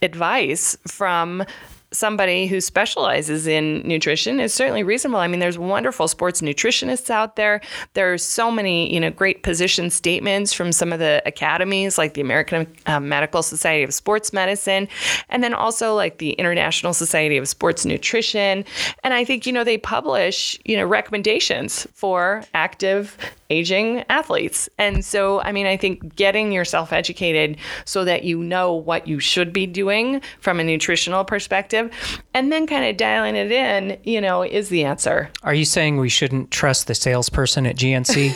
advice 0.01 0.77
from 0.87 1.43
somebody 1.91 2.45
who 2.45 2.59
specializes 2.59 3.47
in 3.47 3.81
nutrition 3.87 4.39
is 4.39 4.53
certainly 4.53 4.83
reasonable. 4.83 5.19
I 5.19 5.27
mean, 5.27 5.39
there's 5.39 5.57
wonderful 5.57 6.09
sports 6.09 6.41
nutritionists 6.41 7.09
out 7.09 7.37
there. 7.37 7.61
There's 7.93 8.23
so 8.23 8.51
many, 8.51 8.93
you 8.93 8.99
know, 8.99 9.11
great 9.11 9.43
position 9.43 9.89
statements 9.89 10.51
from 10.51 10.73
some 10.73 10.91
of 10.91 10.99
the 10.99 11.21
academies, 11.25 11.97
like 11.97 12.13
the 12.13 12.21
American 12.21 12.67
uh, 12.85 12.99
Medical 12.99 13.41
Society 13.41 13.83
of 13.83 13.93
Sports 13.93 14.33
Medicine, 14.33 14.89
and 15.29 15.41
then 15.41 15.53
also 15.53 15.95
like 15.95 16.17
the 16.17 16.31
International 16.31 16.93
Society 16.93 17.37
of 17.37 17.47
Sports 17.47 17.85
Nutrition. 17.85 18.65
And 19.03 19.13
I 19.13 19.23
think, 19.23 19.45
you 19.45 19.53
know, 19.53 19.63
they 19.63 19.77
publish, 19.77 20.59
you 20.65 20.75
know, 20.75 20.85
recommendations 20.85 21.87
for 21.93 22.43
active 22.53 23.17
aging 23.49 24.03
athletes. 24.09 24.69
And 24.77 25.03
so, 25.03 25.41
I 25.41 25.51
mean, 25.51 25.65
I 25.65 25.77
think 25.77 26.15
getting 26.15 26.51
yourself 26.51 26.91
educated 26.91 27.57
so 27.85 28.03
that 28.05 28.23
you 28.23 28.43
know 28.43 28.73
what 28.73 29.07
you 29.07 29.19
should 29.19 29.53
be 29.53 29.65
doing 29.65 30.21
from 30.39 30.59
a 30.59 30.63
nutritional 30.63 31.23
perspective 31.23 31.91
and 32.33 32.51
then 32.51 32.67
kind 32.67 32.85
of 32.85 32.97
dialing 32.97 33.35
it 33.35 33.51
in, 33.51 33.99
you 34.03 34.21
know, 34.21 34.41
is 34.41 34.69
the 34.69 34.83
answer. 34.83 35.29
Are 35.43 35.53
you 35.53 35.65
saying 35.65 35.97
we 35.97 36.09
shouldn't 36.09 36.51
trust 36.51 36.87
the 36.87 36.95
salesperson 36.95 37.65
at 37.65 37.75
GNC? 37.75 38.35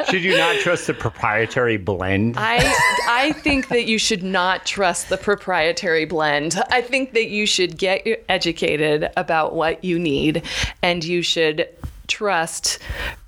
should 0.08 0.22
you 0.22 0.36
not 0.36 0.56
trust 0.60 0.86
the 0.86 0.94
proprietary 0.94 1.76
blend? 1.76 2.36
I 2.38 2.58
I 3.08 3.32
think 3.32 3.68
that 3.68 3.86
you 3.86 3.98
should 3.98 4.22
not 4.22 4.66
trust 4.66 5.08
the 5.08 5.16
proprietary 5.16 6.04
blend. 6.04 6.60
I 6.70 6.80
think 6.80 7.12
that 7.12 7.28
you 7.28 7.46
should 7.46 7.76
get 7.76 8.06
educated 8.28 9.10
about 9.16 9.54
what 9.54 9.84
you 9.84 9.98
need 9.98 10.42
and 10.82 11.04
you 11.04 11.22
should 11.22 11.68
trust 12.06 12.78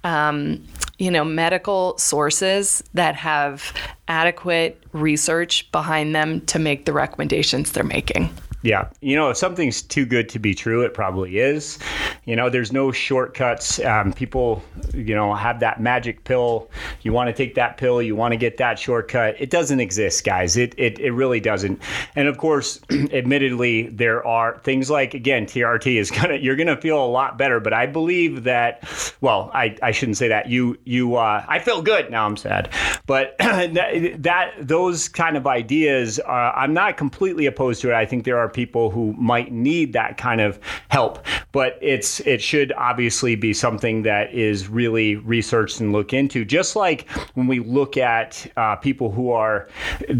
um, 0.04 0.64
you 0.98 1.10
know 1.10 1.24
medical 1.24 1.96
sources 1.98 2.82
that 2.94 3.14
have 3.16 3.72
adequate 4.08 4.82
research 4.92 5.70
behind 5.72 6.14
them 6.14 6.40
to 6.46 6.58
make 6.58 6.84
the 6.84 6.92
recommendations 6.92 7.72
they're 7.72 7.84
making. 7.84 8.30
Yeah. 8.62 8.88
You 9.00 9.14
know, 9.14 9.30
if 9.30 9.36
something's 9.36 9.82
too 9.82 10.04
good 10.04 10.28
to 10.30 10.40
be 10.40 10.52
true, 10.52 10.82
it 10.82 10.92
probably 10.92 11.38
is. 11.38 11.78
You 12.24 12.34
know, 12.34 12.50
there's 12.50 12.72
no 12.72 12.90
shortcuts. 12.90 13.78
Um, 13.84 14.12
people, 14.12 14.62
you 14.92 15.14
know, 15.14 15.32
have 15.34 15.60
that 15.60 15.80
magic 15.80 16.24
pill. 16.24 16.68
You 17.02 17.12
want 17.12 17.28
to 17.28 17.32
take 17.32 17.54
that 17.54 17.76
pill, 17.76 18.02
you 18.02 18.16
want 18.16 18.32
to 18.32 18.36
get 18.36 18.56
that 18.56 18.78
shortcut. 18.78 19.36
It 19.38 19.50
doesn't 19.50 19.78
exist, 19.78 20.24
guys. 20.24 20.56
It, 20.56 20.74
it, 20.76 20.98
it 20.98 21.12
really 21.12 21.38
doesn't. 21.38 21.80
And 22.16 22.26
of 22.26 22.38
course, 22.38 22.80
admittedly, 22.90 23.88
there 23.88 24.26
are 24.26 24.58
things 24.64 24.90
like, 24.90 25.14
again, 25.14 25.46
TRT 25.46 25.94
is 25.94 26.10
going 26.10 26.30
to, 26.30 26.38
you're 26.38 26.56
going 26.56 26.66
to 26.66 26.76
feel 26.76 27.02
a 27.02 27.06
lot 27.06 27.38
better. 27.38 27.60
But 27.60 27.72
I 27.72 27.86
believe 27.86 28.42
that, 28.42 28.82
well, 29.20 29.52
I, 29.54 29.76
I 29.82 29.92
shouldn't 29.92 30.16
say 30.16 30.28
that. 30.28 30.48
You, 30.48 30.76
you, 30.84 31.14
uh, 31.14 31.44
I 31.46 31.60
feel 31.60 31.80
good. 31.80 32.10
Now 32.10 32.26
I'm 32.26 32.36
sad. 32.36 32.70
But 33.06 33.36
that, 33.38 34.52
those 34.60 35.08
kind 35.08 35.36
of 35.36 35.46
ideas, 35.46 36.18
uh, 36.18 36.52
I'm 36.56 36.74
not 36.74 36.96
completely 36.96 37.46
opposed 37.46 37.80
to 37.82 37.90
it. 37.90 37.94
I 37.94 38.04
think 38.04 38.24
there 38.24 38.38
are 38.38 38.47
people 38.48 38.90
who 38.90 39.12
might 39.14 39.52
need 39.52 39.92
that 39.92 40.16
kind 40.16 40.40
of 40.40 40.58
help. 40.88 41.24
But 41.50 41.78
it's 41.80 42.20
it 42.20 42.42
should 42.42 42.72
obviously 42.72 43.34
be 43.34 43.54
something 43.54 44.02
that 44.02 44.34
is 44.34 44.68
really 44.68 45.16
researched 45.16 45.80
and 45.80 45.92
looked 45.92 46.12
into. 46.12 46.44
Just 46.44 46.76
like 46.76 47.08
when 47.34 47.46
we 47.46 47.60
look 47.60 47.96
at 47.96 48.46
uh, 48.56 48.76
people 48.76 49.10
who 49.10 49.30
are 49.30 49.68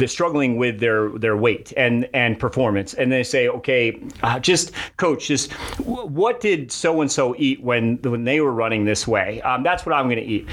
struggling 0.07 0.57
with 0.57 0.81
their 0.81 1.11
their 1.11 1.37
weight 1.37 1.73
and 1.77 2.09
and 2.14 2.38
performance, 2.38 2.95
and 2.95 3.12
they 3.12 3.23
say, 3.23 3.49
okay, 3.49 4.01
uh, 4.23 4.41
just 4.41 4.73
coach, 4.97 5.29
just 5.29 5.53
what 5.85 6.41
did 6.41 6.73
so 6.73 7.03
and 7.03 7.12
so 7.12 7.35
eat 7.37 7.62
when 7.62 7.99
when 8.03 8.25
they 8.25 8.41
were 8.41 8.53
running 8.53 8.87
this 8.87 9.07
way? 9.07 9.43
Um, 9.43 9.62
that's 9.62 9.85
what 9.85 9.95
I'm 9.95 10.07
going 10.07 10.17
to 10.17 10.25
eat. 10.25 10.49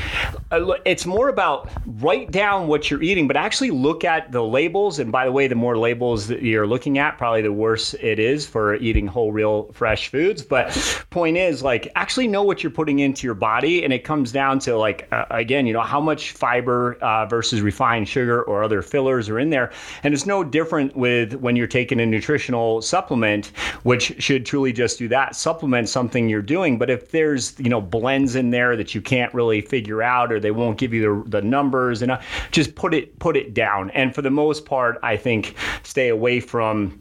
Uh, 0.51 0.73
it's 0.83 1.05
more 1.05 1.29
about 1.29 1.69
write 1.99 2.31
down 2.31 2.67
what 2.67 2.91
you're 2.91 3.01
eating, 3.01 3.27
but 3.27 3.37
actually 3.37 3.71
look 3.71 4.03
at 4.03 4.31
the 4.31 4.43
labels. 4.43 4.99
And 4.99 5.11
by 5.11 5.25
the 5.25 5.31
way, 5.31 5.47
the 5.47 5.55
more 5.55 5.77
labels 5.77 6.27
that 6.27 6.41
you're 6.41 6.67
looking 6.67 6.97
at, 6.97 7.17
probably 7.17 7.41
the 7.41 7.53
worse 7.53 7.93
it 7.95 8.19
is 8.19 8.45
for 8.45 8.75
eating 8.75 9.07
whole, 9.07 9.31
real, 9.31 9.71
fresh 9.71 10.09
foods. 10.09 10.43
But 10.43 10.64
point 11.09 11.37
is, 11.37 11.61
like, 11.63 11.91
actually 11.95 12.27
know 12.27 12.43
what 12.43 12.63
you're 12.63 12.71
putting 12.71 12.99
into 12.99 13.25
your 13.27 13.33
body, 13.33 13.83
and 13.83 13.93
it 13.93 14.03
comes 14.03 14.31
down 14.31 14.59
to 14.59 14.77
like, 14.77 15.07
uh, 15.11 15.25
again, 15.29 15.65
you 15.65 15.73
know, 15.73 15.81
how 15.81 16.01
much 16.01 16.31
fiber 16.31 16.95
uh, 17.01 17.25
versus 17.25 17.61
refined 17.61 18.07
sugar 18.07 18.43
or 18.43 18.63
other 18.63 18.81
fillers 18.81 19.29
are 19.29 19.39
in 19.39 19.49
there, 19.49 19.71
and 20.03 20.13
it's 20.13 20.25
no 20.25 20.43
different 20.43 20.95
with 20.95 21.33
when 21.35 21.55
you're 21.55 21.67
taking 21.67 21.99
a 21.99 22.05
nutritional 22.05 22.81
supplement, 22.81 23.47
which 23.83 24.21
should 24.21 24.45
truly 24.45 24.73
just 24.73 24.97
do 24.97 25.07
that, 25.07 25.35
supplement 25.35 25.89
something 25.89 26.29
you're 26.29 26.41
doing. 26.41 26.77
But 26.77 26.89
if 26.89 27.11
there's 27.11 27.57
you 27.59 27.69
know 27.69 27.81
blends 27.81 28.35
in 28.35 28.51
there 28.51 28.75
that 28.75 28.95
you 28.95 29.01
can't 29.01 29.33
really 29.33 29.61
figure 29.61 30.01
out, 30.01 30.31
or 30.31 30.39
they 30.39 30.51
won't 30.51 30.77
give 30.77 30.93
you 30.93 31.23
the, 31.23 31.29
the 31.29 31.41
numbers, 31.41 32.01
and 32.01 32.11
uh, 32.11 32.21
just 32.51 32.75
put 32.75 32.93
it 32.93 33.17
put 33.19 33.37
it 33.37 33.53
down. 33.53 33.89
And 33.91 34.13
for 34.13 34.21
the 34.21 34.31
most 34.31 34.65
part, 34.65 34.99
I 35.03 35.17
think 35.17 35.55
stay 35.83 36.09
away 36.09 36.39
from 36.39 36.99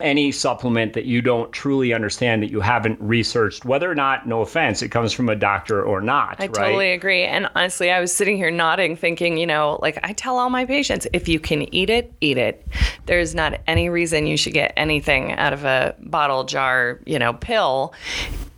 any 0.00 0.30
supplement 0.30 0.92
that 0.92 1.04
you 1.04 1.22
don't 1.22 1.52
truly 1.52 1.94
understand 1.94 2.42
that 2.42 2.50
you 2.50 2.60
haven't 2.60 3.00
researched 3.00 3.64
whether 3.64 3.90
or 3.90 3.94
not 3.94 4.26
no 4.26 4.42
offense 4.42 4.82
it 4.82 4.90
comes 4.90 5.12
from 5.12 5.28
a 5.28 5.36
doctor 5.36 5.82
or 5.82 6.00
not 6.00 6.36
i 6.38 6.44
right? 6.46 6.54
totally 6.54 6.92
agree 6.92 7.24
and 7.24 7.48
honestly 7.54 7.90
i 7.90 7.98
was 7.98 8.14
sitting 8.14 8.36
here 8.36 8.50
nodding 8.50 8.94
thinking 8.94 9.38
you 9.38 9.46
know 9.46 9.78
like 9.80 9.98
i 10.02 10.12
tell 10.12 10.36
all 10.36 10.50
my 10.50 10.66
patients 10.66 11.06
if 11.12 11.28
you 11.28 11.40
can 11.40 11.62
eat 11.74 11.88
it 11.88 12.12
eat 12.20 12.36
it 12.36 12.66
there's 13.06 13.34
not 13.34 13.58
any 13.66 13.88
reason 13.88 14.26
you 14.26 14.36
should 14.36 14.52
get 14.52 14.72
anything 14.76 15.32
out 15.32 15.52
of 15.52 15.64
a 15.64 15.94
bottle 16.00 16.44
jar 16.44 17.00
you 17.06 17.18
know 17.18 17.32
pill 17.32 17.94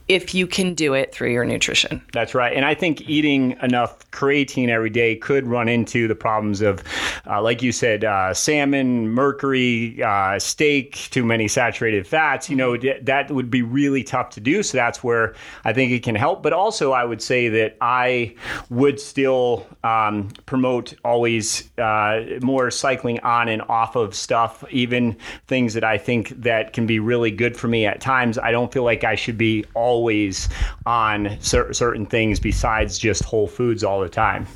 if 0.08 0.34
you 0.34 0.46
can 0.46 0.74
do 0.74 0.94
it 0.94 1.14
through 1.14 1.30
your 1.30 1.44
nutrition. 1.44 2.02
That's 2.12 2.34
right. 2.34 2.54
And 2.54 2.64
I 2.64 2.74
think 2.74 3.02
eating 3.08 3.56
enough 3.62 4.10
creatine 4.10 4.68
every 4.68 4.88
day 4.90 5.16
could 5.16 5.46
run 5.46 5.68
into 5.68 6.08
the 6.08 6.14
problems 6.14 6.62
of, 6.62 6.82
uh, 7.26 7.42
like 7.42 7.62
you 7.62 7.72
said, 7.72 8.04
uh, 8.04 8.32
salmon, 8.32 9.10
mercury, 9.10 10.02
uh, 10.02 10.38
steak, 10.38 10.94
too 11.10 11.24
many 11.24 11.46
saturated 11.46 12.06
fats. 12.06 12.48
You 12.48 12.56
know, 12.56 12.76
d- 12.76 12.94
that 13.02 13.30
would 13.30 13.50
be 13.50 13.60
really 13.60 14.02
tough 14.02 14.30
to 14.30 14.40
do. 14.40 14.62
So 14.62 14.78
that's 14.78 15.04
where 15.04 15.34
I 15.64 15.74
think 15.74 15.92
it 15.92 16.02
can 16.02 16.14
help. 16.14 16.42
But 16.42 16.54
also, 16.54 16.92
I 16.92 17.04
would 17.04 17.20
say 17.20 17.48
that 17.50 17.76
I 17.80 18.34
would 18.70 18.98
still 18.98 19.66
um, 19.84 20.30
promote 20.46 20.94
always 21.04 21.70
uh, 21.78 22.24
more 22.40 22.70
cycling 22.70 23.20
on 23.20 23.48
and 23.48 23.60
off 23.62 23.94
of 23.94 24.14
stuff, 24.14 24.64
even 24.70 25.16
things 25.46 25.74
that 25.74 25.84
I 25.84 25.98
think 25.98 26.30
that 26.40 26.72
can 26.72 26.86
be 26.86 26.98
really 26.98 27.30
good 27.30 27.56
for 27.56 27.68
me 27.68 27.84
at 27.84 28.00
times. 28.00 28.38
I 28.38 28.52
don't 28.52 28.72
feel 28.72 28.84
like 28.84 29.04
I 29.04 29.14
should 29.14 29.36
be 29.36 29.64
all 29.74 29.97
always 29.98 30.48
on 30.86 31.36
cer- 31.40 31.72
certain 31.72 32.06
things 32.06 32.38
besides 32.38 32.98
just 32.98 33.24
whole 33.24 33.48
foods 33.48 33.82
all 33.82 34.00
the 34.00 34.08
time. 34.08 34.46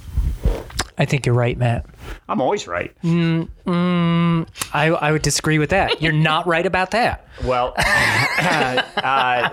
I 0.98 1.04
think 1.04 1.26
you're 1.26 1.34
right, 1.34 1.58
Matt. 1.58 1.84
I'm 2.32 2.40
always 2.40 2.66
right. 2.66 2.90
Mm, 3.02 3.46
mm, 3.66 4.48
I, 4.72 4.86
I 4.86 5.12
would 5.12 5.20
disagree 5.20 5.58
with 5.58 5.68
that. 5.68 6.00
You're 6.00 6.12
not 6.12 6.46
right 6.46 6.64
about 6.64 6.92
that. 6.92 7.28
Well, 7.44 7.74
uh, 7.78 9.50